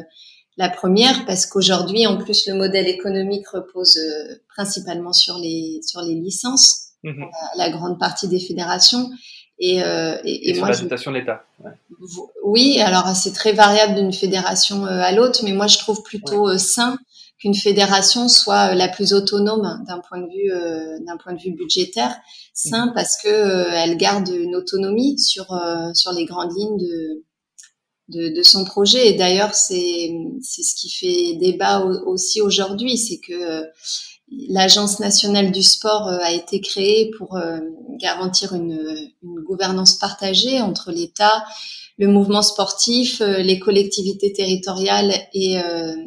la 0.57 0.69
première, 0.69 1.25
parce 1.25 1.45
qu'aujourd'hui, 1.45 2.05
en 2.05 2.17
plus, 2.17 2.45
le 2.47 2.53
modèle 2.53 2.87
économique 2.87 3.47
repose 3.47 3.97
principalement 4.53 5.13
sur 5.13 5.37
les 5.37 5.79
sur 5.83 6.01
les 6.01 6.15
licences, 6.15 6.89
mmh 7.03 7.23
la 7.55 7.69
grande 7.69 7.97
partie 7.97 8.27
des 8.27 8.41
fédérations. 8.41 9.09
Et, 9.59 9.83
euh, 9.83 10.17
et, 10.23 10.49
et, 10.49 10.53
sur 10.53 10.63
moi, 10.63 10.73
la 10.73 10.79
dotation 10.79 11.11
de 11.11 11.17
l'État. 11.17 11.43
Ouais. 11.63 11.71
Oui, 12.43 12.79
alors 12.79 13.13
c'est 13.15 13.33
très 13.33 13.51
variable 13.51 13.95
d'une 13.95 14.13
fédération 14.13 14.85
euh, 14.85 15.01
à 15.01 15.11
l'autre, 15.11 15.41
mais 15.43 15.51
moi 15.51 15.67
je 15.67 15.77
trouve 15.77 16.01
plutôt 16.01 16.47
ouais. 16.47 16.55
Euh, 16.55 16.57
sain 16.57 16.97
qu'une 17.37 17.55
fédération 17.55 18.29
soit 18.29 18.71
euh, 18.71 18.75
la 18.75 18.87
plus 18.87 19.11
autonome 19.11 19.83
d'un 19.85 19.99
point 19.99 20.19
de 20.19 20.27
vue 20.27 21.05
d'un 21.05 21.17
point 21.17 21.33
de 21.33 21.39
vue 21.39 21.51
budgétaire, 21.51 22.15
sain 22.53 22.87
mmh. 22.87 22.93
parce 22.93 23.21
que 23.21 23.69
elle 23.73 23.97
garde 23.97 24.29
une 24.29 24.55
autonomie 24.55 25.19
sur 25.19 25.47
sur 25.93 26.13
les 26.13 26.25
grandes 26.25 26.55
lignes 26.57 26.77
de 26.77 27.23
de, 28.07 28.29
de 28.29 28.43
son 28.43 28.63
projet. 28.63 29.09
Et 29.09 29.13
d'ailleurs, 29.13 29.53
c'est 29.53 30.11
c'est 30.41 30.63
ce 30.63 30.75
qui 30.75 30.89
fait 30.89 31.35
débat 31.35 31.81
aussi 31.81 32.41
aujourd'hui, 32.41 32.97
c'est 32.97 33.19
que 33.19 33.65
L'Agence 34.31 34.99
nationale 34.99 35.51
du 35.51 35.63
sport 35.63 36.07
euh, 36.07 36.19
a 36.21 36.31
été 36.31 36.61
créée 36.61 37.11
pour 37.17 37.35
euh, 37.35 37.59
garantir 37.99 38.53
une, 38.53 38.79
une 39.23 39.39
gouvernance 39.41 39.95
partagée 39.95 40.61
entre 40.61 40.91
l'État, 40.91 41.43
le 41.97 42.07
mouvement 42.07 42.43
sportif, 42.43 43.21
euh, 43.21 43.39
les 43.39 43.59
collectivités 43.59 44.31
territoriales 44.31 45.13
et 45.33 45.59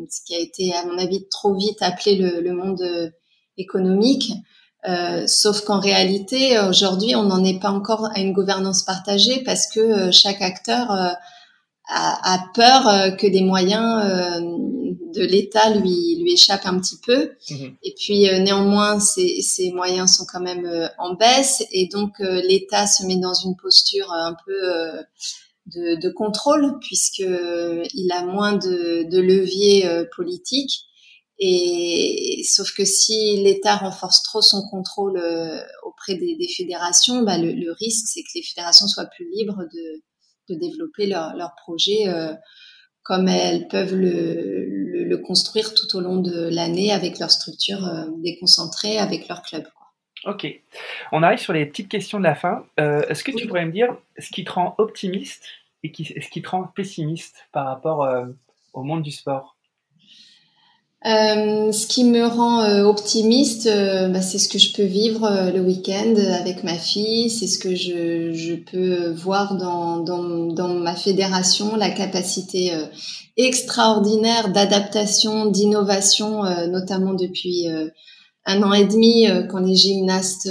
ce 0.09 0.21
qui 0.25 0.35
a 0.35 0.39
été, 0.39 0.73
à 0.73 0.85
mon 0.87 0.99
avis, 0.99 1.27
trop 1.29 1.55
vite 1.55 1.83
appelé 1.83 2.17
le, 2.17 2.41
le 2.41 2.53
monde 2.53 3.13
économique. 3.59 4.33
Euh, 4.89 5.27
sauf 5.27 5.61
qu'en 5.63 5.79
réalité, 5.79 6.59
aujourd'hui, 6.59 7.15
on 7.15 7.25
n'en 7.25 7.45
est 7.45 7.61
pas 7.61 7.71
encore 7.71 8.09
à 8.15 8.21
une 8.21 8.33
gouvernance 8.33 8.83
partagée 8.83 9.43
parce 9.45 9.67
que 9.69 10.11
chaque 10.11 10.43
acteur 10.43 10.91
a, 10.91 11.17
a, 11.89 12.39
peur 12.55 13.17
que 13.17 13.27
des 13.27 13.43
moyens 13.43 14.43
de 15.15 15.23
l'État 15.23 15.71
lui 15.71 16.17
lui 16.21 16.33
échappe 16.33 16.67
un 16.67 16.79
petit 16.81 16.99
peu. 17.05 17.33
Mhm. 17.51 17.77
Et 17.83 17.95
puis 17.97 18.29
euh, 18.29 18.39
néanmoins, 18.39 19.01
ces, 19.01 19.41
ces 19.43 19.73
moyens 19.73 20.17
sont 20.17 20.25
quand 20.31 20.41
même 20.41 20.67
euh, 20.67 20.89
en 20.99 21.15
baisse 21.15 21.63
et 21.71 21.87
donc 21.87 22.21
euh, 22.21 22.41
l'État 22.43 22.87
se 22.87 23.05
met 23.05 23.17
dans 23.17 23.35
une 23.35 23.57
posture 23.57 24.11
un 24.13 24.35
peu 24.47 24.53
de, 25.67 26.01
de, 26.01 26.11
contrôle 26.11 26.79
puisque 26.81 27.25
il 27.25 28.13
a 28.13 28.25
moins 28.25 28.55
de, 28.55 29.09
de 29.09 29.21
leviers 29.21 29.89
politiques. 30.17 30.87
Et 31.39 32.43
sauf 32.49 32.73
que 32.73 32.85
si 32.85 33.43
l'État 33.43 33.77
renforce 33.77 34.23
trop 34.23 34.43
son 34.43 34.63
contrôle 34.69 35.21
auprès 35.85 36.15
des, 36.15 36.37
des 36.37 36.49
fédérations, 36.49 37.23
bah, 37.23 37.39
le, 37.39 37.53
le, 37.53 37.73
risque 37.73 38.07
c'est 38.07 38.23
que 38.23 38.29
les 38.37 38.43
fédérations 38.43 38.87
soient 38.87 39.07
plus 39.07 39.29
libres 39.33 39.65
de, 39.73 40.03
de 40.55 40.59
développer 40.59 41.07
leurs 41.07 41.35
leur 41.37 41.55
projets 41.65 42.07
comme 43.03 43.29
elles 43.29 43.69
peuvent 43.69 43.95
le, 43.95 45.05
le, 45.05 45.19
construire 45.19 45.75
tout 45.75 45.97
au 45.97 46.01
long 46.01 46.17
de 46.17 46.49
l'année 46.49 46.93
avec 46.93 47.19
leur 47.19 47.31
structure 47.31 47.81
déconcentrée, 48.19 48.99
avec 48.99 49.29
leur 49.29 49.43
club. 49.43 49.65
Ok. 50.25 50.47
On 51.11 51.23
arrive 51.23 51.39
sur 51.39 51.53
les 51.53 51.67
petites 51.67 51.89
questions 51.89 52.19
de 52.19 52.25
la 52.25 52.35
fin. 52.35 52.65
Est-ce 52.79 53.23
que 53.25 53.33
tu 53.33 53.47
pourrais 53.47 53.67
me 53.67 53.73
dire 53.73 53.97
ce 54.19 54.31
qui 54.31 54.45
te 54.45 54.53
rend 54.53 54.75
optimiste 54.79 55.45
et 55.83 55.93
ce 55.93 56.29
qui 56.29 56.41
te 56.41 56.49
rend 56.49 56.65
pessimiste 56.65 57.49
par 57.53 57.67
rapport 57.67 58.09
au 58.73 58.83
monde 58.83 59.03
du 59.03 59.11
sport? 59.11 59.52
Euh, 61.05 61.73
ce 61.73 61.89
qui 61.89 62.05
me 62.05 62.25
rend 62.25 62.63
euh, 62.63 62.85
optimiste, 62.85 63.67
euh, 63.67 64.09
bah, 64.09 64.23
c'est 64.23 64.39
ce 64.39 64.49
que 64.49 64.59
je 64.59 64.73
peux 64.73 64.85
vivre 64.85 65.51
le 65.53 65.61
week-end 65.61 66.15
avec 66.41 66.63
ma 66.63 66.75
fille, 66.75 67.29
c'est 67.29 67.49
ce 67.49 67.59
que 67.59 67.75
je, 67.75 68.33
je 68.33 68.55
peux 68.55 69.11
voir 69.11 69.57
dans, 69.57 69.99
dans, 69.99 70.47
dans, 70.47 70.69
ma 70.69 70.95
fédération, 70.95 71.75
la 71.75 71.91
capacité 71.91 72.73
extraordinaire 73.37 74.53
d'adaptation, 74.53 75.47
d'innovation, 75.47 76.45
notamment 76.69 77.15
depuis 77.15 77.67
un 78.45 78.63
an 78.63 78.73
et 78.73 78.85
demi, 78.85 79.27
quand 79.51 79.59
les 79.59 79.75
gymnastes 79.75 80.49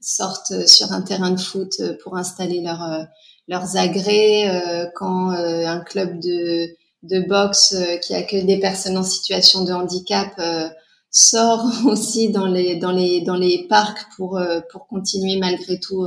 sortent 0.00 0.66
sur 0.66 0.92
un 0.92 1.00
terrain 1.00 1.30
de 1.30 1.40
foot 1.40 1.80
pour 2.02 2.16
installer 2.16 2.60
leur, 2.60 3.06
leurs 3.48 3.76
agrès, 3.76 4.90
quand 4.96 5.30
un 5.30 5.80
club 5.80 6.20
de 6.20 6.68
de 7.02 7.20
boxe 7.20 7.74
euh, 7.74 7.96
qui 7.96 8.14
accueille 8.14 8.44
des 8.44 8.60
personnes 8.60 8.96
en 8.96 9.02
situation 9.02 9.64
de 9.64 9.72
handicap 9.72 10.32
euh, 10.38 10.68
sort 11.10 11.66
aussi 11.86 12.30
dans 12.30 12.46
les 12.46 12.76
dans 12.76 12.92
les 12.92 13.20
dans 13.22 13.36
les 13.36 13.66
parcs 13.68 14.06
pour 14.16 14.38
euh, 14.38 14.60
pour 14.70 14.86
continuer 14.86 15.38
malgré 15.38 15.78
tout 15.78 16.06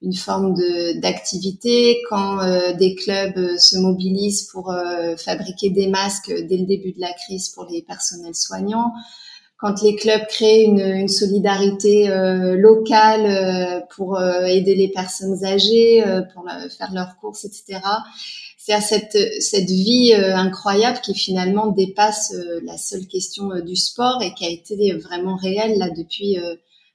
une 0.00 0.14
forme 0.14 0.54
de 0.54 1.00
d'activité. 1.00 2.02
Quand 2.08 2.40
des 2.76 2.96
clubs 2.96 3.56
se 3.56 3.78
mobilisent 3.78 4.48
pour 4.50 4.74
fabriquer 5.16 5.70
des 5.70 5.86
masques 5.86 6.32
dès 6.48 6.56
le 6.56 6.66
début 6.66 6.92
de 6.92 7.00
la 7.00 7.12
crise 7.12 7.50
pour 7.50 7.66
les 7.66 7.82
personnels 7.82 8.34
soignants 8.34 8.92
quand 9.62 9.80
les 9.82 9.94
clubs 9.94 10.26
créent 10.28 10.64
une, 10.64 10.80
une 10.80 11.08
solidarité 11.08 12.08
locale 12.58 13.86
pour 13.94 14.20
aider 14.20 14.74
les 14.74 14.88
personnes 14.88 15.44
âgées 15.44 16.04
pour 16.34 16.44
faire 16.76 16.92
leurs 16.92 17.16
courses 17.20 17.44
etc 17.44 17.80
c'est 18.64 18.72
à 18.72 18.80
cette, 18.80 19.18
cette 19.42 19.68
vie 19.68 20.12
euh, 20.14 20.36
incroyable 20.36 21.00
qui 21.00 21.14
finalement 21.14 21.72
dépasse 21.72 22.32
euh, 22.32 22.60
la 22.62 22.78
seule 22.78 23.08
question 23.08 23.50
euh, 23.50 23.60
du 23.60 23.74
sport 23.74 24.22
et 24.22 24.32
qui 24.34 24.44
a 24.44 24.48
été 24.48 24.92
vraiment 24.92 25.34
réelle 25.34 25.78
là 25.78 25.90
depuis 25.90 26.38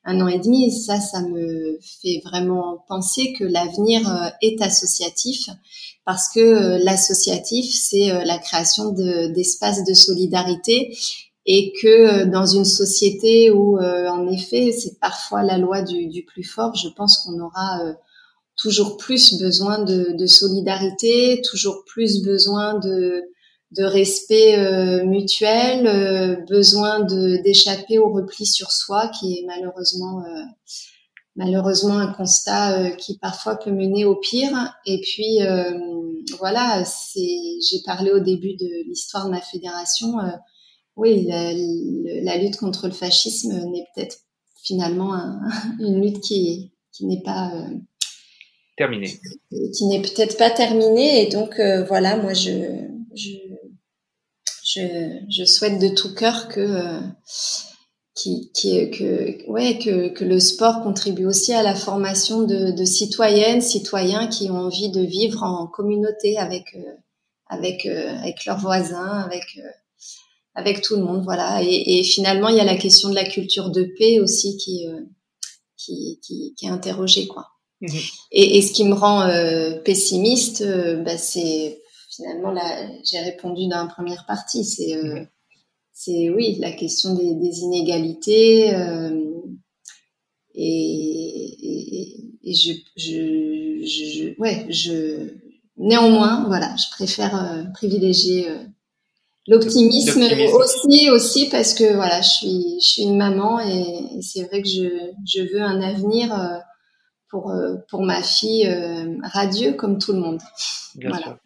un 0.06 0.22
an 0.22 0.28
et 0.30 0.40
demi. 0.40 0.72
Ça, 0.72 1.02
ça 1.02 1.22
me 1.24 1.78
fait 1.82 2.22
vraiment 2.24 2.86
penser 2.88 3.34
que 3.34 3.44
l'avenir 3.44 4.02
est 4.42 4.62
associatif 4.62 5.50
parce 6.06 6.30
que 6.30 6.82
l'associatif, 6.86 7.66
c'est 7.76 8.24
la 8.24 8.38
création 8.38 8.92
d'espaces 8.92 9.84
de, 9.84 9.94
solidarité 9.94 10.98
et 11.48 11.74
que 11.82 12.26
dans 12.26 12.46
une 12.46 12.66
société 12.66 13.50
où, 13.52 13.80
en 13.80 14.28
effet, 14.28 14.72
c'est 14.72 15.00
parfois 15.00 15.44
la 15.44 15.58
loi 15.58 15.82
du, 15.82 16.08
du, 16.08 16.24
plus 16.26 16.44
fort, 16.44 16.76
je 16.76 16.90
pense 16.90 17.20
qu'on 17.20 17.40
aura 17.40 17.80
toujours 18.58 18.98
plus 18.98 19.40
besoin 19.40 19.84
de, 19.84 20.14
de, 20.18 20.26
solidarité, 20.26 21.42
toujours 21.50 21.84
plus 21.86 22.22
besoin 22.22 22.78
de, 22.80 23.24
de 23.72 23.84
respect 23.84 24.58
euh, 24.58 25.06
mutuel, 25.06 25.88
euh, 25.88 26.36
besoin 26.48 27.02
de 27.02 27.42
d'échapper 27.44 27.98
au 28.00 28.12
repli 28.12 28.46
sur 28.46 28.72
soi, 28.72 29.10
qui 29.10 29.40
est 29.40 29.46
malheureusement 29.46 30.24
euh, 30.24 30.42
malheureusement 31.36 31.98
un 31.98 32.12
constat 32.14 32.80
euh, 32.80 32.90
qui 32.92 33.18
parfois 33.18 33.58
peut 33.58 33.72
mener 33.72 34.06
au 34.06 34.16
pire. 34.16 34.74
Et 34.86 35.02
puis 35.02 35.40
voilà, 36.40 36.84
j'ai 37.16 37.82
parlé 37.86 38.12
au 38.12 38.20
début 38.20 38.56
de 38.56 38.88
l'histoire 38.88 39.26
de 39.26 39.32
ma 39.32 39.42
fédération. 39.42 40.14
Oui, 40.98 41.26
la, 41.26 41.54
la, 41.54 42.38
lutte 42.38 42.58
contre 42.58 42.88
le 42.88 42.94
fascisme 42.94 43.54
n'est 43.72 43.86
peut-être 43.96 44.18
finalement 44.64 45.14
un, 45.14 45.40
une 45.80 46.02
lutte 46.02 46.20
qui 46.20 46.72
qui 46.92 47.06
n'est 47.06 47.22
pas 47.22 47.52
terminé. 48.78 49.20
Qui 49.76 49.86
n'est 49.86 50.02
peut-être 50.02 50.38
pas 50.38 50.52
terminé. 50.52 51.24
Et 51.24 51.30
donc, 51.30 51.60
euh, 51.60 51.84
voilà, 51.84 52.16
moi, 52.16 52.34
je, 52.34 52.86
je, 53.16 53.32
je, 54.64 54.82
je, 55.30 55.46
souhaite 55.46 55.80
de 55.80 55.90
tout 55.90 56.14
cœur 56.14 56.48
que, 56.48 56.60
euh, 56.60 57.00
qui, 58.16 58.52
qui, 58.54 58.90
que, 58.92 59.50
ouais, 59.50 59.80
que, 59.80 60.10
que 60.10 60.24
le 60.24 60.40
sport 60.40 60.84
contribue 60.84 61.26
aussi 61.26 61.54
à 61.54 61.64
la 61.64 61.76
formation 61.76 62.44
de, 62.44 62.72
de 62.72 62.86
citoyennes, 62.86 63.62
citoyens 63.62 64.28
qui 64.28 64.50
ont 64.50 64.60
envie 64.60 64.90
de 64.90 65.02
vivre 65.02 65.44
en 65.44 65.68
communauté 65.68 66.38
avec, 66.38 66.76
euh, 66.76 66.94
avec, 67.48 67.86
avec 67.86 68.46
leurs 68.46 68.60
voisins, 68.60 69.20
avec, 69.20 69.60
avec 70.58 70.82
tout 70.82 70.96
le 70.98 71.04
monde. 71.04 71.24
Voilà. 71.24 71.64
Et, 71.64 72.00
et, 72.00 72.04
finalement, 72.04 72.50
il 72.50 72.58
y 72.58 72.60
a 72.60 72.66
la 72.66 72.76
question 72.76 73.10
de 73.10 73.16
la 73.16 73.24
culture 73.24 73.70
de 73.70 73.84
paix 73.98 74.20
aussi 74.20 74.58
qui, 74.58 74.86
qui, 75.78 76.20
qui, 76.22 76.54
qui 76.58 76.66
est 76.66 76.70
interrogée, 76.70 77.28
quoi. 77.28 77.48
Mhm. 77.82 78.00
Et, 78.32 78.58
et, 78.58 78.62
ce 78.62 78.74
qui 78.74 78.84
me 78.86 78.94
rend 78.94 79.22
euh, 79.22 79.76
pessimiste, 79.84 80.62
euh, 80.62 81.04
bah, 81.04 81.18
c'est 81.18 81.82
finalement 82.10 82.52
là, 82.52 82.90
j'ai 83.04 83.20
répondu 83.20 83.68
dans 83.68 83.84
la 83.84 83.86
première 83.86 84.26
partie, 84.26 84.66
c'est 84.66 84.96
euh, 84.96 85.20
mhm. 85.20 85.28
c'est 85.94 86.30
oui 86.32 86.58
la 86.60 86.72
question 86.72 87.14
des, 87.14 87.36
des 87.36 87.60
inégalités 87.60 88.74
et, 90.56 92.40
et, 92.44 92.54
je, 92.54 92.74
je, 92.96 93.86
je, 93.86 94.40
ouais 94.40 94.66
je 94.70 95.36
néanmoins 95.78 96.46
voilà 96.48 96.76
je 96.78 96.90
préfère 96.92 97.68
privilégier 97.76 98.48
l'optimisme 99.48 100.24
aussi 100.54 101.10
aussi 101.10 101.50
parce 101.50 101.74
que 101.74 101.96
voilà 101.96 102.22
je 102.22 102.30
suis 102.30 102.80
je 102.82 102.88
suis 102.88 103.04
une 103.04 103.18
maman 103.18 103.60
et, 103.60 104.22
c'est 104.22 104.44
vrai 104.44 104.62
que 104.62 104.68
je 104.68 105.12
je 105.26 105.42
veux 105.42 105.62
un 105.62 105.82
avenir 105.82 106.64
pour, 107.30 107.52
euh, 107.52 107.76
pour 107.90 108.04
ma 108.04 108.22
fille 108.22 108.68
euh, 108.68 109.18
radieux 109.24 109.74
comme 109.74 110.00
tout 110.00 110.14
le 110.14 110.20
monde. 110.20 110.42
Bien 110.96 111.14
sûr. 111.18 111.38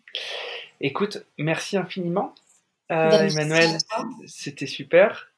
Écoute, 0.79 1.23
merci 1.37 1.77
infiniment. 1.77 2.33
Euh, 2.91 3.09
ben, 3.09 3.29
Emmanuel, 3.29 3.77
c'était 4.25 4.65
super. 4.65 5.31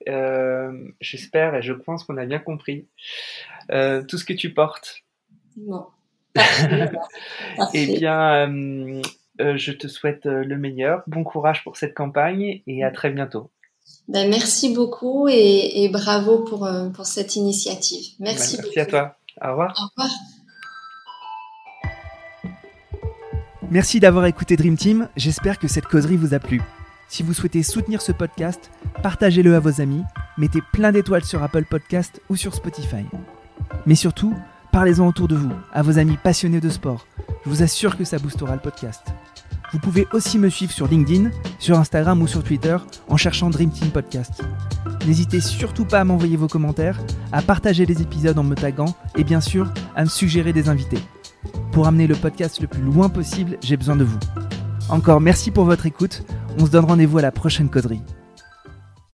J'espère 0.99 1.55
et 1.55 1.61
je 1.61 1.73
pense 1.73 2.03
qu'on 2.03 2.17
a 2.17 2.25
bien 2.25 2.39
compris 2.39 2.87
tout 3.69 4.17
ce 4.17 4.25
que 4.25 4.33
tu 4.33 4.53
portes. 4.53 5.01
Non. 5.57 5.87
eh 7.73 7.85
bien, 7.97 9.01
je 9.39 9.71
te 9.71 9.87
souhaite 9.87 10.25
le 10.25 10.57
meilleur. 10.57 11.03
Bon 11.07 11.23
courage 11.23 11.63
pour 11.63 11.77
cette 11.77 11.93
campagne 11.93 12.61
et 12.67 12.83
à 12.83 12.91
très 12.91 13.09
bientôt. 13.09 13.49
Ben, 14.07 14.29
merci 14.29 14.73
beaucoup 14.73 15.27
et, 15.27 15.83
et 15.83 15.89
bravo 15.89 16.39
pour, 16.39 16.69
pour 16.93 17.05
cette 17.05 17.35
initiative. 17.35 18.13
Merci, 18.19 18.57
ben, 18.57 18.63
merci 18.63 18.79
à 18.79 18.85
toi. 18.85 19.17
Au 19.41 19.49
revoir. 19.49 19.73
Au 19.77 20.01
revoir. 20.01 20.15
Merci 23.73 23.99
d'avoir 23.99 24.27
écouté 24.27 24.55
Dream 24.55 24.77
Team, 24.77 25.09
j'espère 25.15 25.57
que 25.57 25.67
cette 25.67 25.87
causerie 25.87 26.15
vous 26.15 26.35
a 26.35 26.39
plu. 26.39 26.61
Si 27.07 27.23
vous 27.23 27.33
souhaitez 27.33 27.63
soutenir 27.63 28.03
ce 28.03 28.11
podcast, 28.11 28.69
partagez-le 29.01 29.55
à 29.55 29.59
vos 29.59 29.81
amis, 29.81 30.03
mettez 30.37 30.59
plein 30.73 30.91
d'étoiles 30.91 31.23
sur 31.23 31.41
Apple 31.41 31.65
Podcast 31.65 32.21
ou 32.29 32.35
sur 32.35 32.53
Spotify. 32.53 33.05
Mais 33.87 33.95
surtout, 33.95 34.35
parlez-en 34.71 35.07
autour 35.07 35.27
de 35.27 35.35
vous, 35.35 35.51
à 35.71 35.81
vos 35.81 35.97
amis 35.97 36.17
passionnés 36.17 36.59
de 36.59 36.69
sport. 36.69 37.07
Je 37.45 37.49
vous 37.49 37.63
assure 37.63 37.97
que 37.97 38.03
ça 38.03 38.19
boostera 38.19 38.53
le 38.53 38.61
podcast. 38.61 39.01
Vous 39.73 39.79
pouvez 39.79 40.07
aussi 40.13 40.37
me 40.37 40.49
suivre 40.49 40.71
sur 40.71 40.87
LinkedIn, 40.87 41.31
sur 41.57 41.79
Instagram 41.79 42.21
ou 42.21 42.27
sur 42.27 42.43
Twitter 42.43 42.77
en 43.09 43.17
cherchant 43.17 43.49
Dream 43.49 43.71
Team 43.71 43.89
Podcast. 43.89 44.43
N'hésitez 45.07 45.41
surtout 45.41 45.83
pas 45.83 45.99
à 45.99 46.03
m'envoyer 46.03 46.37
vos 46.37 46.47
commentaires, 46.47 47.01
à 47.31 47.41
partager 47.41 47.87
les 47.87 48.03
épisodes 48.03 48.37
en 48.37 48.43
me 48.43 48.53
taguant 48.53 48.95
et 49.17 49.23
bien 49.23 49.41
sûr 49.41 49.73
à 49.95 50.03
me 50.03 50.09
suggérer 50.09 50.53
des 50.53 50.69
invités. 50.69 50.99
Pour 51.71 51.87
amener 51.87 52.05
le 52.05 52.15
podcast 52.15 52.61
le 52.61 52.67
plus 52.67 52.83
loin 52.83 53.09
possible, 53.09 53.57
j'ai 53.63 53.75
besoin 53.75 53.95
de 53.95 54.03
vous. 54.03 54.19
Encore 54.89 55.19
merci 55.19 55.49
pour 55.49 55.65
votre 55.65 55.87
écoute. 55.87 56.23
On 56.59 56.67
se 56.67 56.71
donne 56.71 56.85
rendez-vous 56.85 57.17
à 57.17 57.23
la 57.23 57.31
prochaine 57.31 57.69
causerie. 57.69 58.03